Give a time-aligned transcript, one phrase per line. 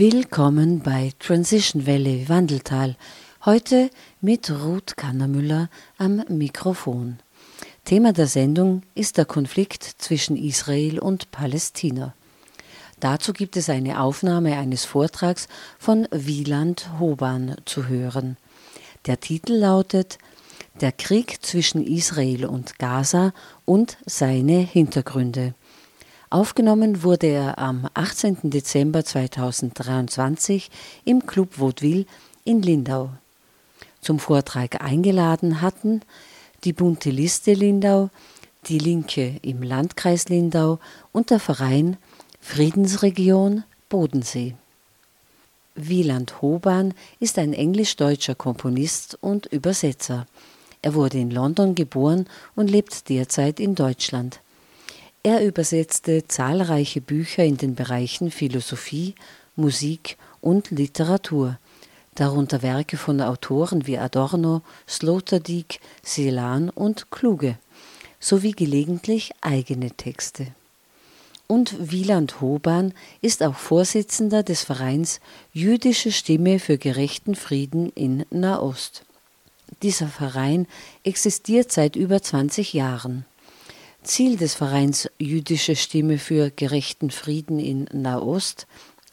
[0.00, 2.96] Willkommen bei Transition Valley Wandeltal.
[3.44, 3.90] Heute
[4.22, 7.18] mit Ruth Kannermüller am Mikrofon.
[7.84, 12.14] Thema der Sendung ist der Konflikt zwischen Israel und Palästina.
[12.98, 18.38] Dazu gibt es eine Aufnahme eines Vortrags von Wieland Hoban zu hören.
[19.04, 20.16] Der Titel lautet
[20.80, 23.34] Der Krieg zwischen Israel und Gaza
[23.66, 25.52] und seine Hintergründe.
[26.32, 28.50] Aufgenommen wurde er am 18.
[28.50, 30.70] Dezember 2023
[31.04, 32.06] im Club Vaudeville
[32.44, 33.10] in Lindau.
[34.00, 36.02] Zum Vortrag eingeladen hatten
[36.62, 38.10] die Bunte Liste Lindau,
[38.66, 40.78] die Linke im Landkreis Lindau
[41.10, 41.96] und der Verein
[42.40, 44.54] Friedensregion Bodensee.
[45.74, 50.28] Wieland Hoban ist ein englisch-deutscher Komponist und Übersetzer.
[50.80, 54.40] Er wurde in London geboren und lebt derzeit in Deutschland.
[55.22, 59.14] Er übersetzte zahlreiche Bücher in den Bereichen Philosophie,
[59.54, 61.58] Musik und Literatur,
[62.14, 67.58] darunter Werke von Autoren wie Adorno, Sloterdijk, Celan und Kluge,
[68.18, 70.46] sowie gelegentlich eigene Texte.
[71.46, 75.20] Und Wieland Hoban ist auch Vorsitzender des Vereins
[75.52, 79.02] Jüdische Stimme für gerechten Frieden in Nahost.
[79.82, 80.66] Dieser Verein
[81.04, 83.26] existiert seit über 20 Jahren.
[84.02, 88.66] Ziel des Vereins Jüdische Stimme für gerechten Frieden in Nahost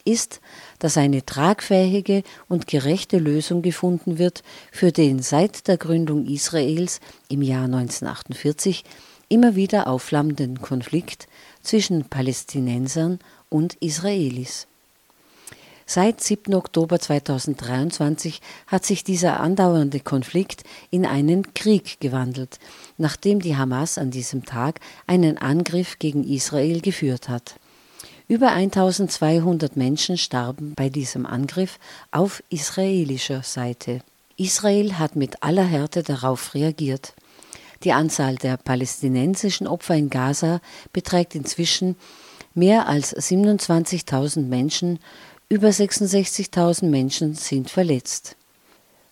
[0.06, 0.40] ist,
[0.80, 7.42] dass eine tragfähige und gerechte Lösung gefunden wird für den seit der Gründung Israels im
[7.42, 8.86] Jahr 1948
[9.28, 11.28] immer wieder aufflammenden Konflikt
[11.62, 14.68] zwischen Palästinensern und Israelis.
[15.90, 16.54] Seit 7.
[16.54, 22.60] Oktober 2023 hat sich dieser andauernde Konflikt in einen Krieg gewandelt,
[22.98, 27.56] nachdem die Hamas an diesem Tag einen Angriff gegen Israel geführt hat.
[28.28, 31.80] Über 1200 Menschen starben bei diesem Angriff
[32.12, 34.02] auf israelischer Seite.
[34.36, 37.14] Israel hat mit aller Härte darauf reagiert.
[37.86, 40.60] Die Anzahl der palästinensischen Opfer in Gaza
[40.92, 41.96] beträgt inzwischen
[42.54, 45.00] mehr als 27.000 Menschen,
[45.50, 48.36] über 66.000 Menschen sind verletzt.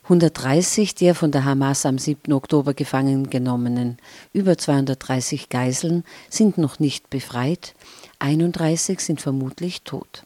[0.03, 2.33] 130 der von der Hamas am 7.
[2.33, 3.97] Oktober gefangen genommenen
[4.33, 7.73] über 230 Geiseln sind noch nicht befreit,
[8.19, 10.23] 31 sind vermutlich tot.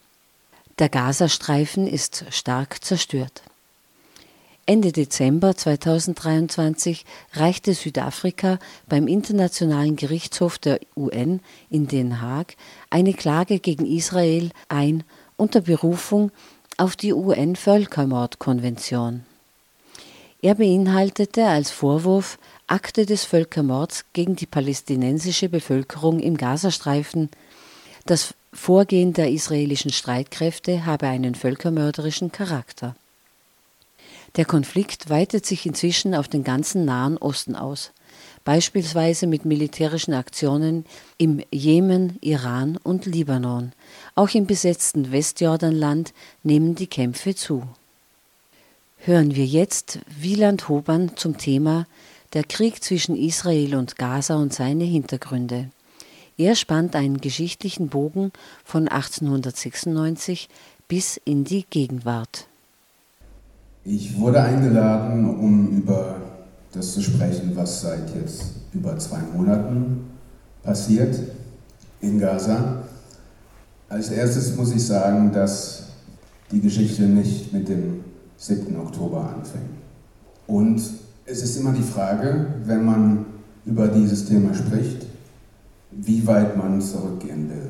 [0.80, 3.44] Der Gazastreifen ist stark zerstört.
[4.66, 11.40] Ende Dezember 2023 reichte Südafrika beim Internationalen Gerichtshof der UN
[11.70, 12.56] in Den Haag
[12.90, 15.04] eine Klage gegen Israel ein
[15.40, 16.32] unter Berufung
[16.78, 19.26] auf die UN-Völkermordkonvention.
[20.42, 27.30] Er beinhaltete als Vorwurf Akte des Völkermords gegen die palästinensische Bevölkerung im Gazastreifen.
[28.06, 32.96] Das Vorgehen der israelischen Streitkräfte habe einen völkermörderischen Charakter.
[34.36, 37.92] Der Konflikt weitet sich inzwischen auf den ganzen Nahen Osten aus
[38.44, 40.86] beispielsweise mit militärischen Aktionen
[41.18, 43.72] im Jemen, Iran und Libanon.
[44.16, 46.14] Auch im besetzten Westjordanland
[46.44, 47.64] nehmen die Kämpfe zu.
[48.98, 51.86] Hören wir jetzt Wieland Hoban zum Thema
[52.34, 55.70] Der Krieg zwischen Israel und Gaza und seine Hintergründe.
[56.38, 58.32] Er spannt einen geschichtlichen Bogen
[58.64, 60.48] von 1896
[60.88, 62.48] bis in die Gegenwart.
[63.84, 66.22] Ich wurde eingeladen, um über
[66.72, 68.44] das zu sprechen, was seit jetzt
[68.74, 70.06] über zwei Monaten
[70.64, 71.20] passiert
[72.02, 72.84] in Gaza.
[73.88, 75.84] Als erstes muss ich sagen, dass
[76.52, 78.04] die Geschichte nicht mit dem
[78.38, 78.80] 7.
[78.80, 79.66] Oktober anfängt.
[80.48, 80.82] Und
[81.26, 83.26] es ist immer die Frage, wenn man
[83.66, 85.06] über dieses Thema spricht,
[85.92, 87.70] wie weit man zurückgehen will.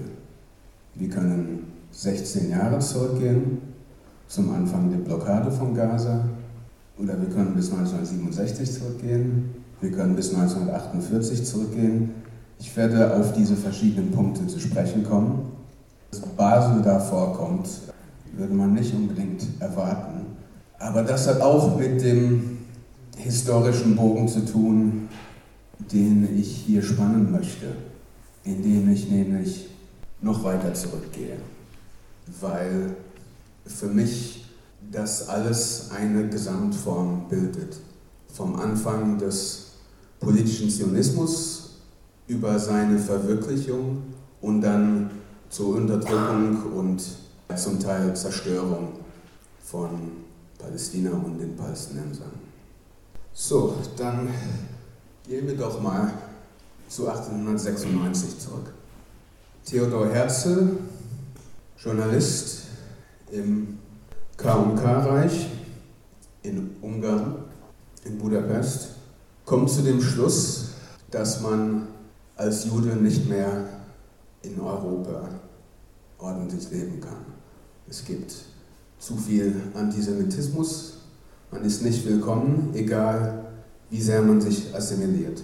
[0.96, 3.60] Wir können 16 Jahre zurückgehen
[4.28, 6.26] zum Anfang der Blockade von Gaza
[7.02, 9.50] oder wir können bis 1967 zurückgehen,
[9.82, 12.12] wir können bis 1948 zurückgehen.
[12.60, 15.54] Ich werde auf diese verschiedenen Punkte zu sprechen kommen.
[16.12, 17.70] Dass Basel da vorkommt,
[18.36, 20.26] würde man nicht unbedingt erwarten.
[20.78, 22.58] Aber das hat auch mit dem
[23.18, 25.08] historischen Bogen zu tun,
[25.92, 27.68] den ich hier spannen möchte,
[28.44, 29.70] indem ich nämlich
[30.22, 31.38] noch weiter zurückgehe.
[32.42, 32.96] Weil
[33.66, 34.49] für mich
[34.92, 37.78] das alles eine Gesamtform bildet.
[38.34, 39.72] Vom Anfang des
[40.20, 41.82] politischen Zionismus
[42.28, 44.04] über seine Verwirklichung
[44.42, 45.12] und dann
[45.50, 47.04] zur Unterdrückung und
[47.56, 48.94] zum Teil Zerstörung
[49.64, 49.90] von
[50.58, 52.32] Palästina und den Palästinensern.
[53.34, 54.30] So, dann
[55.28, 56.14] gehen wir doch mal
[56.88, 58.74] zu 1896 zurück.
[59.66, 60.78] Theodor Herzl,
[61.78, 62.64] Journalist,
[63.32, 63.78] im
[64.42, 65.48] KK-Reich
[66.44, 67.44] in Ungarn,
[68.06, 68.92] in Budapest,
[69.44, 70.70] kommt zu dem Schluss,
[71.12, 71.88] dass man
[72.38, 73.66] als Jude nicht mehr
[74.42, 75.28] in Europa
[76.20, 77.26] ordentlich leben kann.
[77.90, 78.34] Es gibt
[78.98, 81.00] zu viel Antisemitismus,
[81.52, 83.46] man ist nicht willkommen, egal
[83.90, 85.44] wie sehr man sich assimiliert.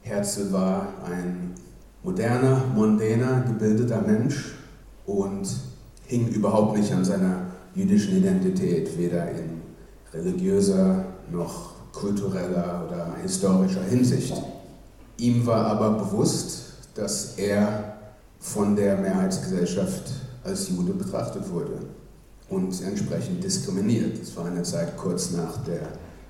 [0.00, 1.54] Herzl war ein
[2.02, 4.54] moderner, mondäner, gebildeter Mensch
[5.04, 5.46] und
[6.06, 7.45] hing überhaupt nicht an seiner
[7.76, 9.60] jüdischen Identität, weder in
[10.12, 14.34] religiöser noch kultureller oder historischer Hinsicht.
[15.18, 17.94] Ihm war aber bewusst, dass er
[18.40, 20.10] von der Mehrheitsgesellschaft
[20.44, 21.78] als Jude betrachtet wurde
[22.48, 24.20] und entsprechend diskriminiert.
[24.20, 25.88] Das war eine Zeit kurz nach der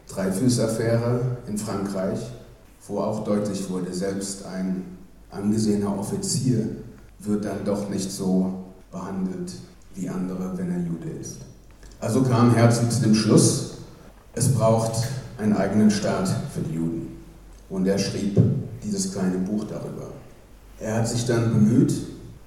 [0.09, 2.19] Dreyfus-Affäre in Frankreich,
[2.89, 4.99] wo auch deutlich wurde, selbst ein
[5.31, 6.69] angesehener Offizier
[7.19, 9.53] wird dann doch nicht so behandelt
[9.97, 11.39] wie andere, wenn er Jude ist.
[12.01, 13.79] Also kam Herzl zu dem Schluss,
[14.35, 15.07] es braucht
[15.39, 17.17] einen eigenen Staat für die Juden.
[17.71, 18.39] Und er schrieb
[18.85, 20.11] dieses kleine Buch darüber.
[20.79, 21.93] Er hat sich dann bemüht,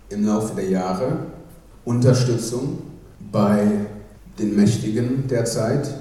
[0.09, 1.25] im Laufe der Jahre
[1.85, 2.79] Unterstützung
[3.31, 3.67] bei
[4.37, 5.93] den Mächtigen der Zeit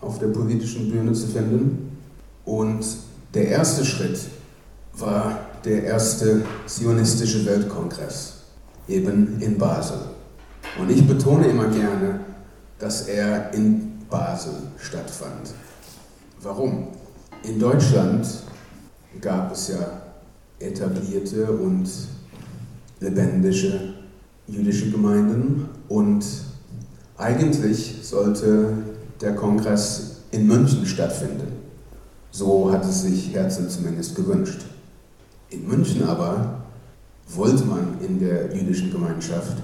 [0.00, 1.98] auf der politischen Bühne zu finden.
[2.44, 2.84] Und
[3.32, 4.18] der erste Schritt
[4.96, 8.34] war der erste zionistische Weltkongress,
[8.88, 9.98] eben in Basel.
[10.78, 12.20] Und ich betone immer gerne,
[12.78, 15.54] dass er in Basel stattfand.
[16.42, 16.88] Warum?
[17.44, 18.26] In Deutschland
[19.20, 20.02] gab es ja
[20.58, 21.88] etablierte und
[23.00, 23.94] lebendige
[24.46, 26.24] jüdische Gemeinden und
[27.16, 28.72] eigentlich sollte
[29.20, 31.52] der Kongress in München stattfinden.
[32.30, 34.62] So hatte sich Herzl zumindest gewünscht.
[35.50, 36.64] In München aber
[37.28, 39.56] wollte man in der jüdischen Gemeinschaft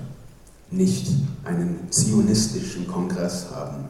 [0.70, 1.08] nicht
[1.44, 3.88] einen zionistischen Kongress haben,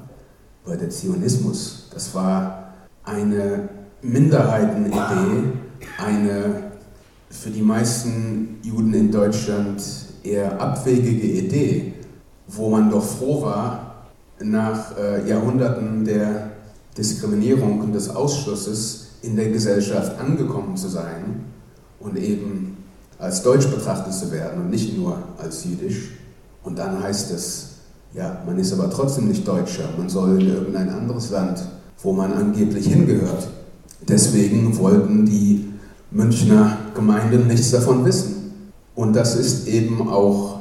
[0.65, 2.75] weil der Zionismus, das war
[3.05, 3.69] eine
[4.03, 5.53] Minderheitenidee,
[5.99, 6.71] eine
[7.29, 9.83] für die meisten Juden in Deutschland
[10.23, 11.95] eher abwegige Idee,
[12.49, 14.07] wo man doch froh war,
[14.43, 16.51] nach äh, Jahrhunderten der
[16.97, 21.45] Diskriminierung und des Ausschlusses in der Gesellschaft angekommen zu sein
[22.01, 22.79] und eben
[23.19, 26.13] als Deutsch betrachtet zu werden und nicht nur als Jüdisch.
[26.63, 27.67] Und dann heißt es,
[28.13, 31.65] ja, man ist aber trotzdem nicht Deutscher, man soll in irgendein anderes Land,
[32.03, 33.49] wo man angeblich hingehört.
[34.09, 35.69] Deswegen wollten die
[36.11, 38.53] Münchner Gemeinden nichts davon wissen.
[38.95, 40.59] Und das ist eben auch,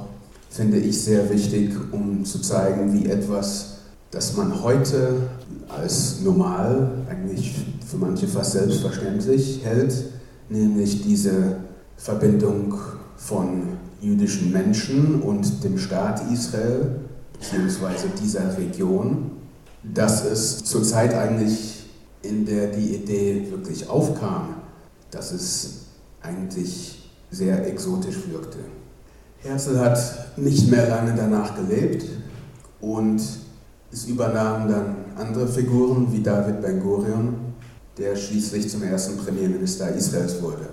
[0.49, 3.77] finde ich, sehr wichtig, um zu zeigen, wie etwas,
[4.11, 5.13] das man heute
[5.67, 9.93] als normal, eigentlich für manche fast selbstverständlich hält,
[10.49, 11.57] nämlich diese
[11.97, 12.75] Verbindung
[13.17, 17.01] von jüdischen Menschen und dem Staat Israel,
[17.33, 19.31] beziehungsweise dieser Region,
[19.83, 21.85] dass es zur Zeit eigentlich,
[22.21, 24.55] in der die Idee wirklich aufkam,
[25.11, 25.85] dass es
[26.21, 28.57] eigentlich sehr exotisch wirkte.
[29.37, 32.05] Herzl hat nicht mehr lange danach gelebt
[32.81, 33.21] und
[33.91, 37.35] es übernahmen dann andere Figuren wie David Ben-Gurion,
[37.97, 40.69] der schließlich zum ersten Premierminister Israels wurde.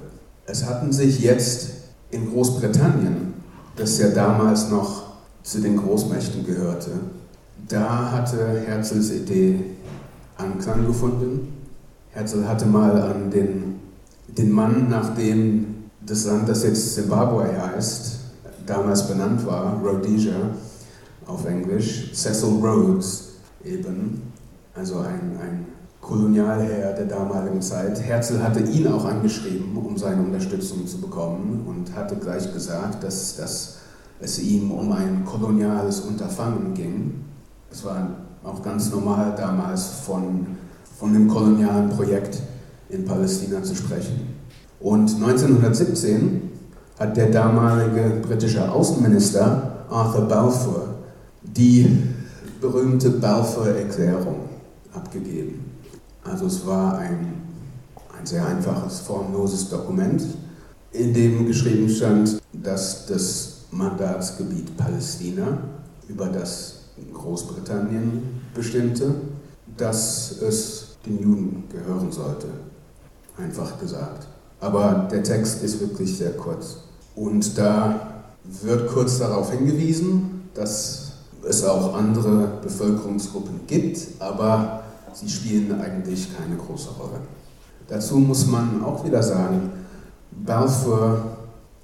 [0.46, 1.75] Es hatten sich jetzt
[2.10, 3.34] in Großbritannien,
[3.76, 5.04] das ja damals noch
[5.42, 6.90] zu den Großmächten gehörte,
[7.68, 9.60] da hatte Herzls Idee
[10.38, 11.52] Anklang gefunden.
[12.10, 13.76] Herzl hatte mal an den
[14.36, 18.18] den Mann, nach dem das Land, das jetzt Zimbabwe heißt,
[18.66, 20.34] damals benannt war, Rhodesia
[21.26, 23.34] auf Englisch, Cecil Rhodes
[23.64, 24.22] eben,
[24.74, 25.66] also ein, ein
[26.06, 28.00] Kolonialherr der damaligen Zeit.
[28.00, 33.34] Herzl hatte ihn auch angeschrieben, um seine Unterstützung zu bekommen und hatte gleich gesagt, dass,
[33.34, 33.78] dass
[34.20, 37.24] es ihm um ein koloniales Unterfangen ging.
[37.72, 38.08] Es war
[38.44, 40.46] auch ganz normal damals von,
[40.96, 42.40] von dem kolonialen Projekt
[42.88, 44.36] in Palästina zu sprechen.
[44.78, 46.52] Und 1917
[47.00, 50.84] hat der damalige britische Außenminister Arthur Balfour
[51.42, 52.00] die
[52.60, 54.36] berühmte Balfour-Erklärung
[54.94, 55.75] abgegeben.
[56.30, 57.42] Also es war ein,
[58.18, 60.22] ein sehr einfaches, formloses Dokument,
[60.92, 65.58] in dem geschrieben stand, dass das Mandatsgebiet Palästina,
[66.08, 66.76] über das
[67.12, 68.22] Großbritannien
[68.54, 69.14] bestimmte,
[69.76, 72.46] dass es den Juden gehören sollte
[73.38, 74.26] einfach gesagt.
[74.60, 76.78] Aber der Text ist wirklich sehr kurz.
[77.14, 78.24] Und da
[78.62, 81.12] wird kurz darauf hingewiesen, dass
[81.46, 84.82] es auch andere Bevölkerungsgruppen gibt, aber
[85.16, 87.20] sie spielen eigentlich keine große Rolle.
[87.88, 89.70] Dazu muss man auch wieder sagen,
[90.30, 91.36] Balfour,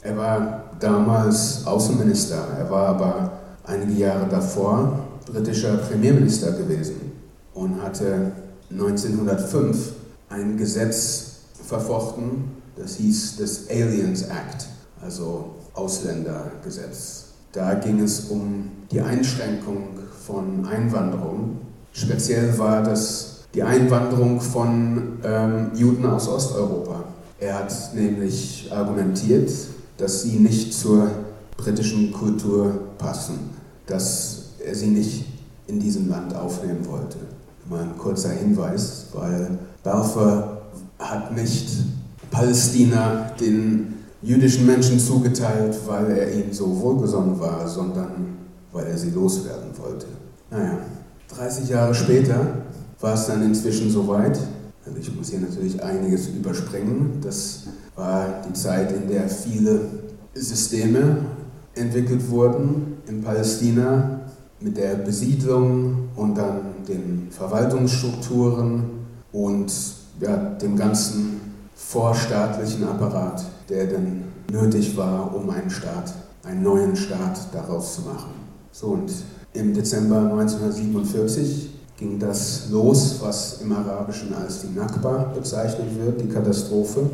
[0.03, 3.33] er war damals Außenminister, er war aber
[3.65, 4.99] einige Jahre davor
[5.31, 7.13] britischer Premierminister gewesen
[7.55, 8.33] und hatte
[8.71, 9.93] 1905
[10.29, 12.45] ein Gesetz verfochten,
[12.77, 14.67] das hieß das Aliens Act,
[15.01, 17.27] also Ausländergesetz.
[17.53, 19.89] Da ging es um die Einschränkung
[20.27, 21.59] von Einwanderung.
[21.93, 27.05] Speziell war das die Einwanderung von ähm, Juden aus Osteuropa.
[27.39, 29.51] Er hat nämlich argumentiert,
[29.99, 31.11] dass sie nicht zur
[31.57, 33.51] britischen Kultur passen,
[33.87, 35.27] dass er sie nicht
[35.67, 37.19] in diesem Land aufnehmen wollte.
[37.69, 40.63] Mal ein kurzer Hinweis, weil Balfour
[40.99, 41.69] hat nicht
[42.31, 48.39] Palästina den jüdischen Menschen zugeteilt, weil er ihnen so wohlgesonnen war, sondern
[48.73, 50.07] weil er sie loswerden wollte.
[50.51, 50.79] Naja,
[51.37, 52.39] 30 Jahre später
[53.01, 54.39] war es dann inzwischen soweit.
[54.85, 57.21] Also ich muss hier natürlich einiges überspringen.
[57.23, 57.65] Das
[57.97, 59.81] war die Zeit, in der viele
[60.35, 61.19] Systeme
[61.75, 64.21] entwickelt wurden in Palästina
[64.61, 68.85] mit der Besiedlung und dann den Verwaltungsstrukturen
[69.33, 69.73] und
[70.21, 71.41] ja, dem ganzen
[71.75, 76.13] vorstaatlichen Apparat, der dann nötig war, um einen Staat,
[76.45, 78.31] einen neuen Staat daraus zu machen.
[78.71, 79.11] So und
[79.55, 86.29] im Dezember 1947 ging das los, was im Arabischen als die Nakba bezeichnet wird, die
[86.29, 87.09] Katastrophe.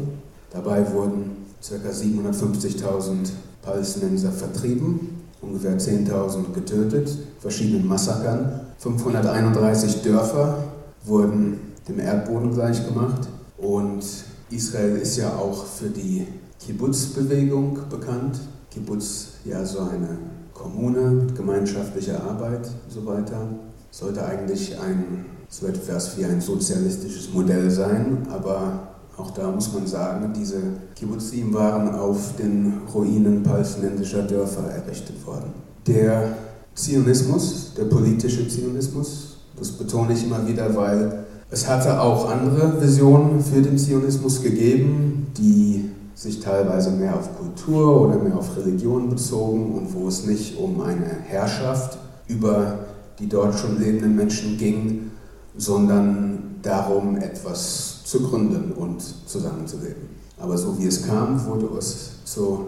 [0.50, 1.74] Dabei wurden ca.
[1.74, 3.30] 750.000
[3.62, 8.60] Palästinenser vertrieben, ungefähr 10.000 getötet, verschiedenen Massakern.
[8.78, 10.64] 531 Dörfer
[11.04, 13.28] wurden dem Erdboden gleichgemacht
[13.58, 14.04] und
[14.50, 16.26] Israel ist ja auch für die
[16.64, 18.38] Kibbutz-Bewegung bekannt.
[18.70, 20.18] Kibbutz, ja, so eine
[20.58, 23.46] Kommune mit gemeinschaftlicher Arbeit und so weiter.
[23.90, 29.86] Sollte eigentlich ein, so etwas wie ein sozialistisches Modell sein, aber auch da muss man
[29.86, 30.58] sagen, diese
[30.94, 35.52] Kibbutzim waren auf den Ruinen palästinensischer Dörfer errichtet worden.
[35.86, 36.34] Der
[36.74, 43.40] Zionismus, der politische Zionismus, das betone ich immer wieder, weil es hatte auch andere Visionen
[43.42, 49.74] für den Zionismus gegeben, die sich teilweise mehr auf Kultur oder mehr auf Religion bezogen
[49.74, 51.96] und wo es nicht um eine Herrschaft
[52.26, 52.80] über
[53.20, 55.12] die dort schon lebenden Menschen ging,
[55.56, 60.08] sondern darum, etwas zu gründen und zusammenzuleben.
[60.40, 62.66] Aber so wie es kam, wurde es zu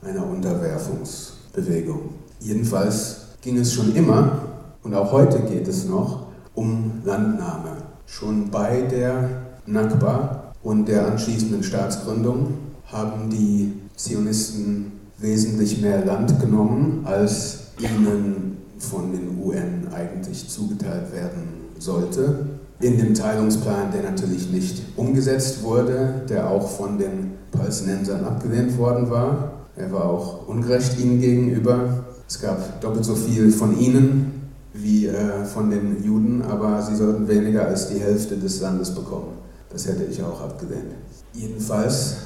[0.00, 2.10] einer Unterwerfungsbewegung.
[2.38, 4.42] Jedenfalls ging es schon immer,
[4.84, 7.78] und auch heute geht es noch, um Landnahme.
[8.06, 9.28] Schon bei der
[9.66, 19.12] Nakba und der anschließenden Staatsgründung haben die Zionisten wesentlich mehr Land genommen, als ihnen von
[19.12, 22.46] den UN eigentlich zugeteilt werden sollte
[22.82, 29.08] in dem Teilungsplan, der natürlich nicht umgesetzt wurde, der auch von den Palästinensern abgelehnt worden
[29.08, 29.52] war.
[29.76, 32.04] Er war auch ungerecht ihnen gegenüber.
[32.28, 37.28] Es gab doppelt so viel von ihnen wie äh, von den Juden, aber sie sollten
[37.28, 39.38] weniger als die Hälfte des Landes bekommen.
[39.70, 40.94] Das hätte ich auch abgelehnt.
[41.34, 42.16] Jedenfalls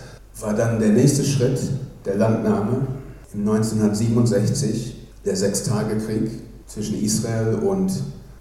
[0.40, 1.59] war dann der nächste Schritt
[2.05, 2.87] der Landnahme
[3.33, 6.31] im 1967, der Sechstagekrieg
[6.66, 7.93] zwischen Israel und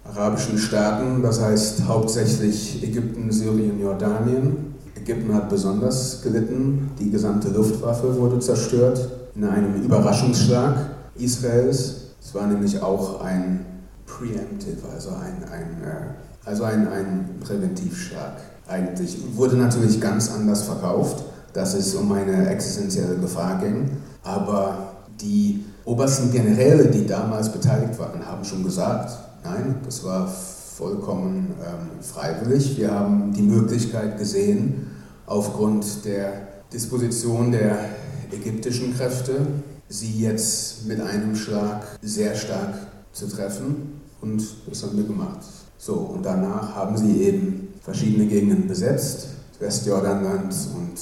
[0.04, 4.74] arabischen Staaten, das heißt hauptsächlich Ägypten, Syrien, Jordanien.
[4.96, 11.94] Ägypten hat besonders gelitten, die gesamte Luftwaffe wurde zerstört in einem Überraschungsschlag Israels.
[12.22, 13.64] Es war nämlich auch ein
[14.06, 18.32] Preemptive, also ein, ein, äh, also ein, ein Präventivschlag
[18.66, 19.16] eigentlich.
[19.34, 21.24] Wurde natürlich ganz anders verkauft,
[21.56, 23.90] dass es um eine existenzielle Gefahr ging,
[24.22, 31.54] aber die obersten Generäle, die damals beteiligt waren, haben schon gesagt, Nein, das war vollkommen
[31.64, 32.76] ähm, freiwillig.
[32.76, 34.88] Wir haben die Möglichkeit gesehen,
[35.26, 37.78] aufgrund der Disposition der
[38.32, 39.46] ägyptischen Kräfte,
[39.88, 42.74] sie jetzt mit einem Schlag sehr stark
[43.12, 44.00] zu treffen.
[44.20, 45.44] Und das haben wir gemacht.
[45.78, 49.28] So, und danach haben sie eben verschiedene Gegenden besetzt,
[49.60, 50.98] Westjordanland und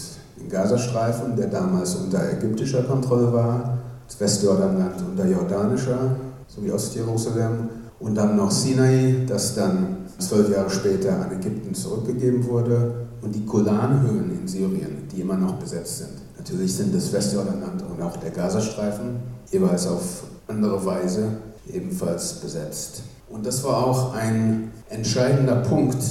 [0.48, 7.68] Gazastreifen, der damals unter ägyptischer Kontrolle war, das Westjordanland unter jordanischer, sowie Ostjerusalem
[8.00, 13.44] und dann noch Sinai, das dann zwölf Jahre später an Ägypten zurückgegeben wurde und die
[13.46, 16.10] Golanhöhen in Syrien, die immer noch besetzt sind.
[16.36, 19.16] Natürlich sind das Westjordanland und auch der Gazastreifen
[19.50, 21.24] jeweils auf andere Weise
[21.72, 23.02] ebenfalls besetzt.
[23.30, 26.02] Und das war auch ein entscheidender Punkt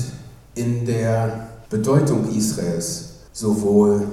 [0.55, 4.07] in der Bedeutung Israels, sowohl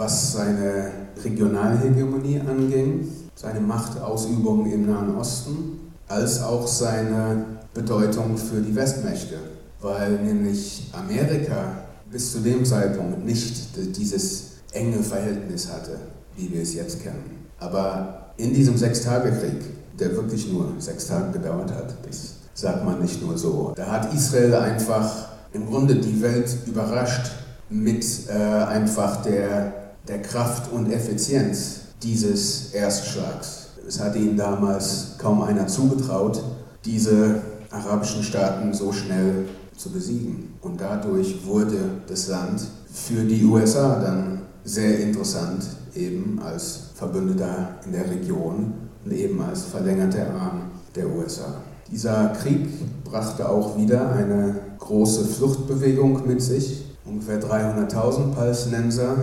[0.00, 0.90] was seine
[1.22, 9.36] Regionalhegemonie anging, seine Machtausübung im Nahen Osten, als auch seine Bedeutung für die Westmächte,
[9.82, 15.98] weil nämlich Amerika bis zu dem Zeitpunkt nicht dieses enge Verhältnis hatte,
[16.34, 17.48] wie wir es jetzt kennen.
[17.58, 21.94] Aber in diesem Sechstagekrieg, der wirklich nur sechs Tage gedauert hat.
[22.08, 23.74] Das sagt man nicht nur so.
[23.76, 27.32] Da hat Israel einfach im Grunde die Welt überrascht
[27.68, 33.68] mit äh, einfach der, der Kraft und Effizienz dieses Erstschlags.
[33.86, 36.42] Es hat ihnen damals kaum einer zugetraut,
[36.84, 40.54] diese arabischen Staaten so schnell zu besiegen.
[40.60, 45.64] Und dadurch wurde das Land für die USA dann sehr interessant,
[45.94, 51.54] eben als Verbündeter in der Region und eben als verlängerter Arm der USA.
[51.90, 52.68] Dieser Krieg
[53.04, 56.84] brachte auch wieder eine große Fluchtbewegung mit sich.
[57.04, 59.16] Ungefähr 300.000 Palästinenser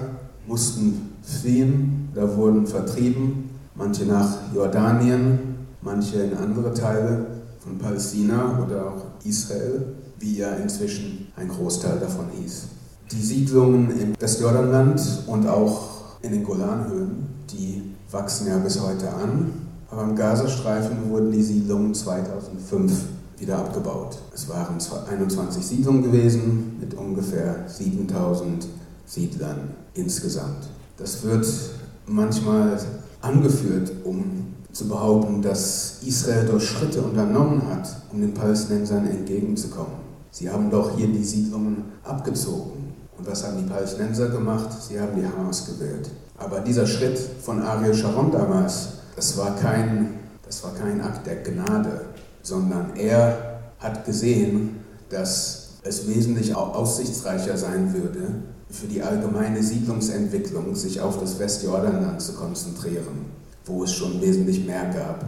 [0.47, 5.39] mussten fliehen, da wurden vertrieben, manche nach Jordanien,
[5.81, 7.25] manche in andere Teile
[7.59, 12.63] von Palästina oder auch Israel, wie ja inzwischen ein Großteil davon hieß.
[13.11, 15.89] Die Siedlungen im Westjordanland und auch
[16.21, 19.51] in den Golanhöhen, die wachsen ja bis heute an,
[19.89, 22.91] aber im Gazastreifen wurden die Siedlungen 2005
[23.37, 24.17] wieder abgebaut.
[24.33, 24.77] Es waren
[25.09, 28.67] 21 Siedlungen gewesen mit ungefähr 7000
[29.05, 30.67] Siedlern insgesamt.
[30.97, 31.45] Das wird
[32.05, 32.79] manchmal
[33.21, 40.07] angeführt, um zu behaupten, dass Israel dort Schritte unternommen hat, um den Palästinensern entgegenzukommen.
[40.31, 42.93] Sie haben doch hier die Siedlungen abgezogen.
[43.17, 44.69] Und was haben die Palästinenser gemacht?
[44.87, 46.09] Sie haben die Hamas gewählt.
[46.37, 51.37] Aber dieser Schritt von Ariel Sharon damals, das war kein, das war kein Akt der
[51.37, 52.05] Gnade,
[52.43, 54.77] sondern er hat gesehen,
[55.09, 62.33] dass es wesentlich aussichtsreicher sein würde, für die allgemeine Siedlungsentwicklung sich auf das Westjordanland zu
[62.33, 65.23] konzentrieren wo es schon wesentlich mehr gab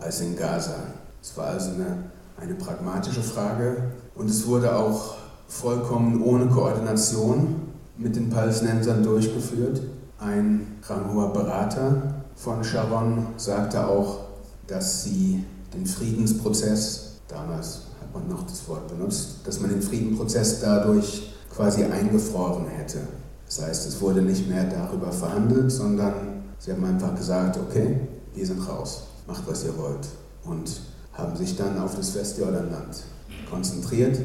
[0.00, 0.74] als in Gaza.
[1.20, 2.04] Es war also eine,
[2.40, 5.16] eine pragmatische Frage und es wurde auch
[5.46, 7.56] vollkommen ohne Koordination
[7.98, 9.82] mit den Palästinensern durchgeführt.
[10.18, 14.20] Ein ranghoher Berater von Sharon sagte auch,
[14.66, 17.82] dass sie den Friedensprozess, damals
[18.14, 23.00] man noch das Wort benutzt, dass man den Friedensprozess dadurch quasi eingefroren hätte.
[23.46, 27.96] Das heißt, es wurde nicht mehr darüber verhandelt, sondern Sie haben einfach gesagt, okay,
[28.36, 30.06] wir sind raus, macht was ihr wollt.
[30.44, 30.80] Und
[31.12, 33.02] haben sich dann auf das Westjordanland
[33.50, 34.16] konzentriert.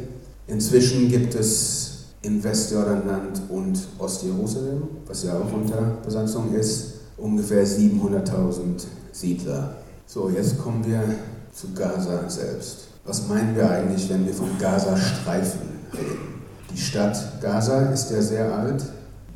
[0.46, 8.86] Inzwischen gibt es in Westjordanland und Ostjerusalem, was ja auch unter Besatzung ist, ungefähr 700.000
[9.12, 9.78] Siedler.
[10.06, 11.04] So, jetzt kommen wir
[11.52, 12.87] zu Gaza selbst.
[13.08, 15.62] Was meinen wir eigentlich, wenn wir vom Gazastreifen
[15.94, 16.44] reden?
[16.74, 18.84] Die Stadt Gaza ist ja sehr alt,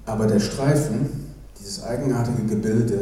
[0.05, 1.09] aber der Streifen
[1.57, 2.99] dieses eigenartige Gebilde,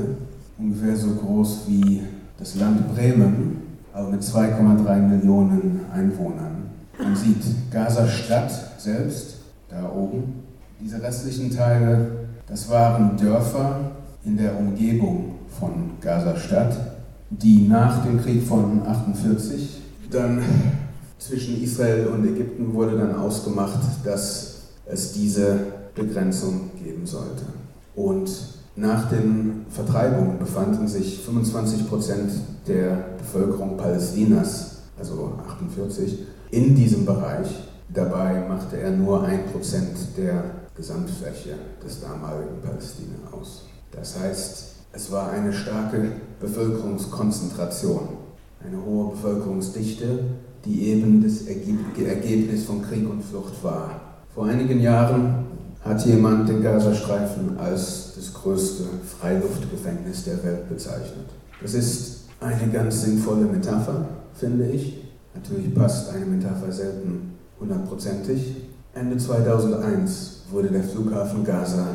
[0.60, 2.03] ungefähr so groß wie
[2.38, 6.69] das Land Bremen, aber mit 2,3 Millionen Einwohnern.
[6.99, 9.38] Man sieht Gaza-Stadt selbst,
[9.69, 10.43] da oben.
[10.79, 12.12] Diese restlichen Teile,
[12.45, 13.89] das waren Dörfer
[14.23, 16.77] in der Umgebung von Gaza-Stadt,
[17.32, 20.41] die nach dem Krieg von 48 dann
[21.17, 25.59] zwischen Israel und Ägypten wurde dann ausgemacht, dass es diese
[25.95, 27.43] Begrenzung geben sollte.
[27.95, 28.29] Und
[28.75, 32.31] nach den Vertreibungen befanden sich 25 Prozent
[32.67, 37.47] der Bevölkerung Palästinas, also 48, in diesem Bereich.
[37.93, 40.43] Dabei machte er nur ein Prozent der
[40.75, 43.65] Gesamtfläche des damaligen Palästina aus.
[43.91, 48.18] Das heißt, es war eine starke Bevölkerungskonzentration,
[48.65, 50.19] eine hohe Bevölkerungsdichte,
[50.65, 54.01] die eben das Ergebnis von Krieg und Flucht war.
[54.33, 55.45] Vor einigen Jahren
[55.81, 58.83] hat jemand den Gazastreifen als das größte
[59.19, 61.25] Freiluftgefängnis der Welt bezeichnet.
[61.61, 65.03] Das ist eine ganz sinnvolle Metapher, finde ich.
[65.33, 68.55] Natürlich passt eine Metapher selten hundertprozentig.
[68.93, 71.85] Ende 2001 wurde der Flughafen Gaza,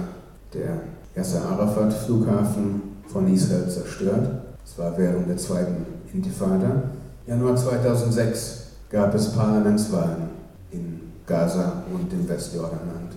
[0.52, 0.80] der
[1.14, 4.42] Yasser Arafat Flughafen von Israel zerstört.
[4.64, 6.90] Es war während der zweiten Intifada.
[7.26, 10.28] Januar 2006 gab es Parlamentswahlen
[10.70, 13.12] in Gaza und im Westjordanland.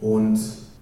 [0.00, 0.38] Und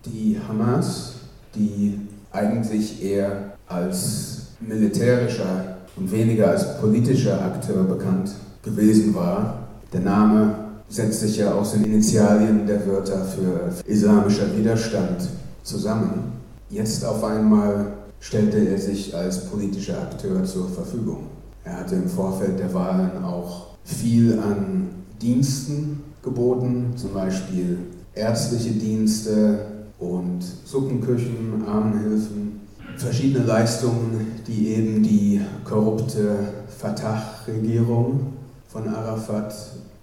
[0.06, 1.14] die Hamas,
[1.54, 2.00] die
[2.32, 10.54] eigentlich eher als militärischer und weniger als politischer Akteur bekannt gewesen war, der Name
[10.88, 15.28] setzt sich ja aus den Initialien der Wörter für islamischer Widerstand
[15.62, 16.32] zusammen.
[16.70, 21.26] Jetzt auf einmal stellte er sich als politischer Akteur zur Verfügung.
[21.64, 27.78] Er hatte im Vorfeld der Wahlen auch viel an Diensten geboten, zum Beispiel
[28.14, 29.66] ärztliche Dienste
[29.98, 32.60] und Suppenküchen, Armenhilfen,
[32.96, 36.36] verschiedene Leistungen, die eben die korrupte
[36.78, 38.32] Fatah-Regierung
[38.68, 39.54] von Arafat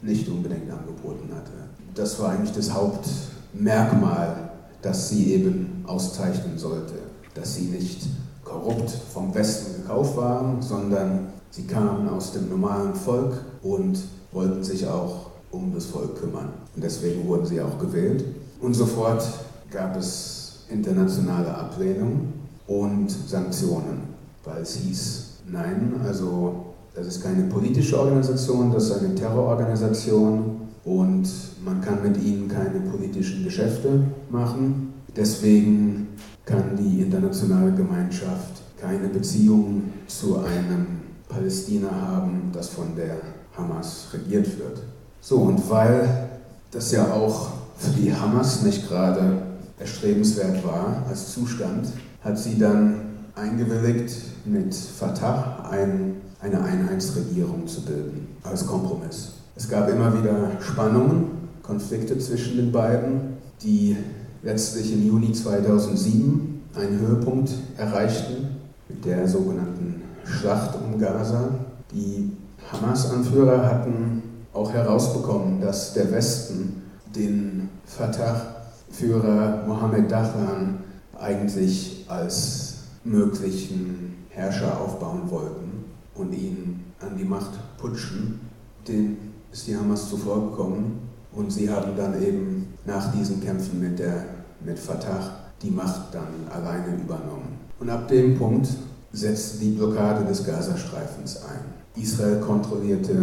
[0.02, 1.52] nicht unbedingt angeboten hatte.
[1.94, 6.94] Das war eigentlich das Hauptmerkmal, das sie eben auszeichnen sollte,
[7.34, 8.08] dass sie nicht
[8.44, 13.34] korrupt vom Westen gekauft waren, sondern Sie kamen aus dem normalen Volk
[13.64, 14.00] und
[14.32, 16.50] wollten sich auch um das Volk kümmern.
[16.76, 18.24] Und deswegen wurden sie auch gewählt.
[18.62, 19.24] Und sofort
[19.72, 22.34] gab es internationale Ablehnung
[22.68, 24.04] und Sanktionen,
[24.46, 31.28] weil es hieß, nein, also das ist keine politische Organisation, das ist eine Terrororganisation und
[31.64, 34.94] man kann mit ihnen keine politischen Geschäfte machen.
[35.16, 36.10] Deswegen
[36.46, 40.99] kann die internationale Gemeinschaft keine Beziehung zu einem
[41.30, 43.18] Palästina haben, das von der
[43.56, 44.82] Hamas regiert wird.
[45.22, 46.30] So, und weil
[46.72, 49.44] das ja auch für die Hamas nicht gerade
[49.80, 51.88] erstrebenswert war als Zustand,
[52.22, 52.96] hat sie dann
[53.36, 54.12] eingewilligt,
[54.46, 59.34] mit Fatah ein, eine Einheitsregierung zu bilden, als Kompromiss.
[59.56, 61.26] Es gab immer wieder Spannungen,
[61.62, 63.96] Konflikte zwischen den beiden, die
[64.42, 68.48] letztlich im Juni 2007 einen Höhepunkt erreichten
[68.88, 71.50] mit der sogenannten Schlacht um Gaza.
[71.92, 72.32] Die
[72.72, 74.22] Hamas-Anführer hatten
[74.54, 76.84] auch herausbekommen, dass der Westen
[77.16, 80.80] den Fatah-Führer Mohammed Dahlan
[81.20, 88.40] eigentlich als möglichen Herrscher aufbauen wollten und ihn an die Macht putschen.
[88.88, 89.18] Den
[89.52, 91.00] ist die Hamas zuvor gekommen
[91.34, 94.26] und sie haben dann eben nach diesen Kämpfen mit, der,
[94.64, 97.58] mit Fatah die Macht dann alleine übernommen.
[97.80, 98.68] Und ab dem Punkt
[99.12, 102.02] setzte die Blockade des Gazastreifens ein.
[102.02, 103.16] Israel kontrollierte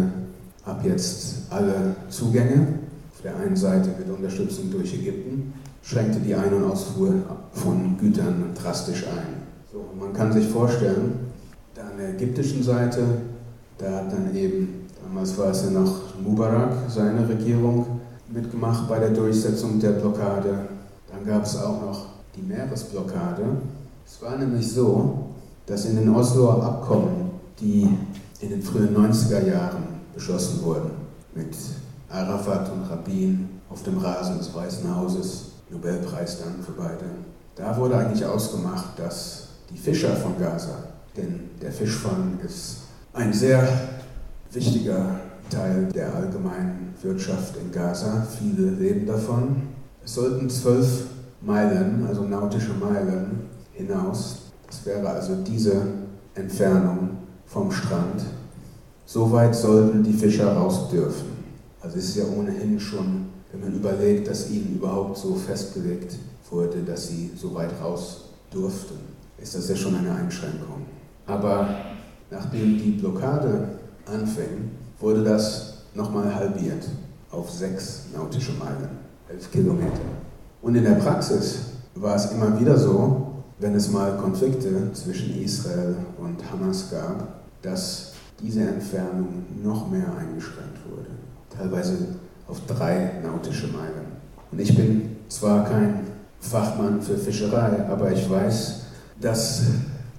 [0.65, 2.79] ab jetzt alle Zugänge,
[3.13, 7.13] auf der einen Seite mit Unterstützung durch Ägypten, schränkte die Ein- und Ausfuhr
[7.53, 9.41] von Gütern drastisch ein.
[9.71, 11.31] So, man kann sich vorstellen,
[11.73, 13.03] da an der ägyptischen Seite,
[13.77, 17.85] da hat dann eben, damals war es ja noch Mubarak, seine Regierung,
[18.29, 20.67] mitgemacht bei der Durchsetzung der Blockade.
[21.09, 23.43] Dann gab es auch noch die Meeresblockade.
[24.05, 25.26] Es war nämlich so,
[25.67, 27.87] dass in den Osloer Abkommen, die
[28.39, 30.91] in den frühen 90er Jahren beschlossen wurden,
[31.35, 31.55] mit
[32.09, 37.05] Arafat und Rabin auf dem Rasen des Weißen Hauses, Nobelpreis dann für beide,
[37.55, 40.75] da wurde eigentlich ausgemacht, dass die Fischer von Gaza,
[41.17, 42.77] denn der Fischfang ist
[43.13, 43.67] ein sehr
[44.51, 49.63] wichtiger Teil der allgemeinen Wirtschaft in Gaza, viele leben davon.
[50.03, 51.07] Es sollten zwölf
[51.41, 55.81] Meilen, also nautische Meilen, hinaus das wäre also diese
[56.35, 58.21] Entfernung vom Strand.
[59.05, 61.37] So weit sollten die Fischer raus dürfen.
[61.81, 66.17] Also es ist ja ohnehin schon, wenn man überlegt, dass ihnen überhaupt so festgelegt
[66.51, 68.95] wurde, dass sie so weit raus durften,
[69.37, 70.85] ist das ja schon eine Einschränkung.
[71.25, 71.69] Aber
[72.29, 73.67] nachdem die Blockade
[74.05, 76.87] anfing, wurde das nochmal halbiert
[77.31, 78.89] auf sechs nautische Meilen,
[79.29, 79.99] elf Kilometer.
[80.61, 81.59] Und in der Praxis
[81.95, 83.26] war es immer wieder so,
[83.59, 87.27] wenn es mal Konflikte zwischen Israel und Hamas gab,
[87.61, 91.09] dass diese Entfernung noch mehr eingeschränkt wurde,
[91.55, 91.97] teilweise
[92.47, 94.17] auf drei nautische Meilen.
[94.51, 96.01] Und ich bin zwar kein
[96.39, 98.81] Fachmann für Fischerei, aber ich weiß,
[99.19, 99.63] dass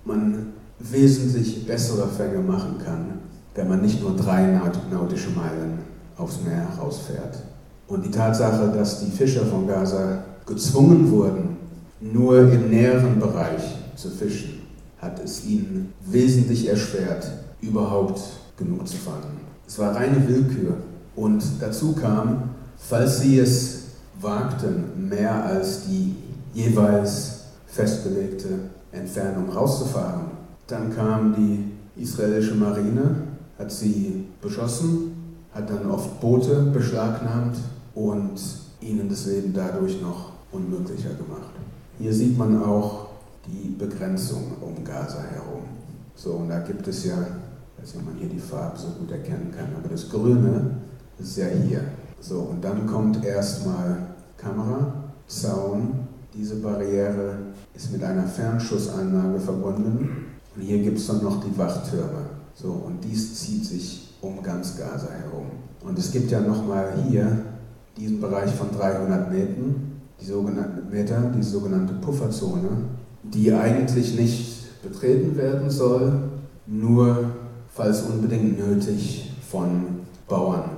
[0.05, 0.49] man
[0.81, 3.21] wesentlich bessere Fänge machen kann,
[3.55, 5.79] wenn man nicht nur drei nautische Meilen
[6.17, 7.39] aufs Meer rausfährt.
[7.87, 11.58] Und die Tatsache, dass die Fischer von Gaza gezwungen wurden,
[12.01, 13.63] nur im näheren Bereich
[13.97, 14.63] zu fischen,
[14.99, 17.31] hat es ihnen wesentlich erschwert,
[17.61, 18.21] überhaupt
[18.57, 19.41] genug zu fangen.
[19.67, 20.77] Es war reine Willkür.
[21.15, 23.83] Und dazu kam, falls sie es
[24.21, 26.15] wagten, mehr als die
[26.55, 28.49] jeweils festgelegte
[28.93, 30.27] Entfernung rauszufahren,
[30.67, 33.17] dann kam die israelische Marine,
[33.59, 35.13] hat sie beschossen,
[35.53, 37.57] hat dann oft Boote beschlagnahmt
[37.95, 38.41] und
[38.81, 41.58] ihnen das Leben dadurch noch unmöglicher gemacht.
[41.99, 43.09] Hier sieht man auch
[43.47, 45.63] die Begrenzung um Gaza herum.
[46.15, 48.89] So, und da gibt es ja, ich weiß nicht, ob man hier die Farbe so
[48.99, 50.79] gut erkennen kann, aber das Grüne
[51.19, 51.81] ist ja hier.
[52.21, 53.97] So, und dann kommt erstmal
[54.37, 54.93] Kamera,
[55.27, 56.07] Zaun.
[56.35, 57.39] Diese Barriere
[57.75, 60.27] ist mit einer Fernschussanlage verbunden.
[60.55, 62.27] Und hier gibt es dann noch die Wachtürme.
[62.55, 65.47] So, und dies zieht sich um ganz Gaza herum.
[65.83, 67.41] Und es gibt ja nochmal hier
[67.97, 69.88] diesen Bereich von 300 Metern,
[70.21, 72.69] die sogenannte Meter, die sogenannte Pufferzone,
[73.23, 76.13] die eigentlich nicht betreten werden soll,
[76.67, 77.31] nur
[77.69, 80.71] falls unbedingt nötig von Bauern.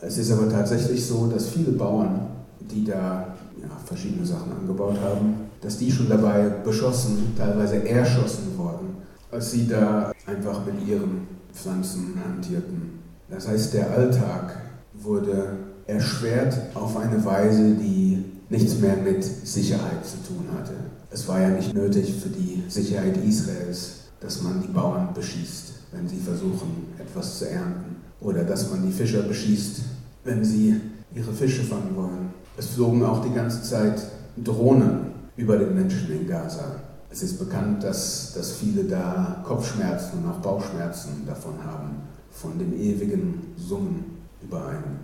[0.00, 2.28] Es ist aber tatsächlich so, dass viele Bauern,
[2.60, 8.96] die da ja, verschiedene Sachen angebaut haben, dass die schon dabei beschossen, teilweise erschossen wurden,
[9.30, 13.00] als sie da einfach mit ihren Pflanzen hantierten.
[13.28, 14.56] Das heißt, der Alltag
[14.94, 20.74] wurde erschwert auf eine Weise, die nichts mehr mit Sicherheit zu tun hatte.
[21.10, 25.74] Es war ja nicht nötig für die Sicherheit Israels, dass man die Bauern beschießt.
[25.92, 27.96] wenn sie versuchen, etwas zu ernten.
[28.20, 29.80] Oder dass man die Fischer beschießt,
[30.22, 30.80] wenn sie
[31.14, 32.30] ihre Fische fangen wollen.
[32.56, 34.00] Es flogen auch die ganze Zeit
[34.36, 36.76] Drohnen über den Menschen in Gaza.
[37.10, 42.72] Es ist bekannt, dass, dass viele da Kopfschmerzen und auch Bauchschmerzen davon haben, von dem
[42.72, 45.00] ewigen Summen über einen.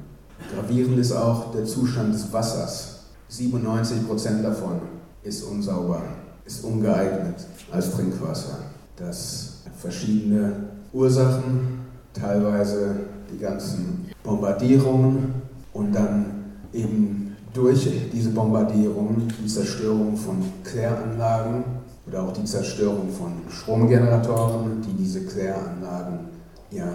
[0.55, 2.96] Gravierend ist auch der Zustand des Wassers.
[3.29, 4.81] 97 Prozent davon
[5.23, 6.03] ist unsauber,
[6.45, 7.35] ist ungeeignet
[7.73, 8.59] als Trinkwasser.
[8.97, 10.53] Das hat verschiedene
[10.93, 11.81] Ursachen,
[12.13, 12.97] teilweise
[13.33, 15.35] die ganzen Bombardierungen
[15.73, 16.27] und dann
[16.73, 21.65] eben durch diese Bombardierungen die Zerstörung von Kläranlagen
[22.07, 26.19] oder auch die Zerstörung von Stromgeneratoren, die diese Kläranlagen
[26.71, 26.89] ja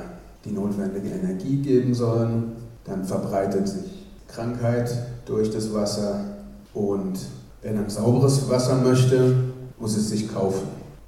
[0.45, 2.53] die notwendige Energie geben sollen.
[2.85, 4.00] Dann verbreitet sich
[4.33, 4.91] Krankheit
[5.25, 6.25] durch das Wasser
[6.73, 7.19] und
[7.61, 9.35] wer dann sauberes Wasser möchte,
[9.79, 10.67] muss es sich kaufen.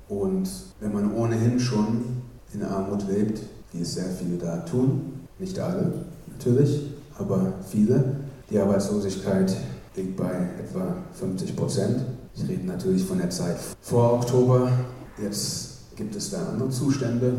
[0.10, 2.22] Und wenn man ohnehin schon
[2.54, 3.40] in Armut lebt,
[3.72, 5.92] wie es sehr viele da tun, nicht alle
[6.28, 8.18] natürlich, aber viele,
[8.50, 9.56] die Arbeitslosigkeit
[9.96, 12.02] liegt bei etwa 50 Prozent.
[12.36, 14.72] Ich rede natürlich von der Zeit vor Oktober.
[15.22, 17.34] Jetzt gibt es da andere Zustände.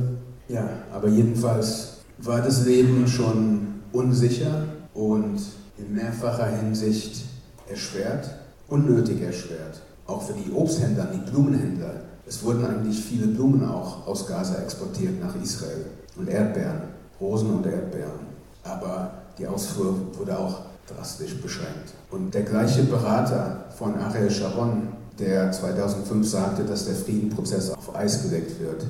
[0.48, 5.40] Ja, aber jedenfalls war das Leben schon unsicher und
[5.78, 7.24] in mehrfacher Hinsicht
[7.68, 8.28] erschwert,
[8.68, 9.80] unnötig erschwert.
[10.06, 12.02] Auch für die Obsthändler, die Blumenhändler.
[12.26, 16.82] Es wurden eigentlich viele Blumen auch aus Gaza exportiert nach Israel und Erdbeeren,
[17.20, 18.34] Rosen und Erdbeeren.
[18.62, 21.92] Aber die Ausfuhr wurde auch drastisch beschränkt.
[22.10, 28.22] Und der gleiche Berater von Ariel Sharon, der 2005 sagte, dass der Friedenprozess auf Eis
[28.22, 28.84] gelegt wird,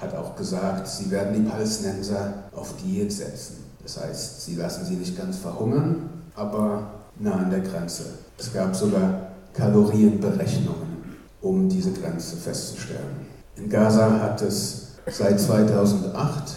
[0.00, 3.56] hat auch gesagt, sie werden die Palästinenser auf Diät setzen.
[3.82, 8.04] Das heißt, sie lassen sie nicht ganz verhungern, aber nah an der Grenze.
[8.38, 13.26] Es gab sogar Kalorienberechnungen, um diese Grenze festzustellen.
[13.56, 16.56] In Gaza hat es seit 2008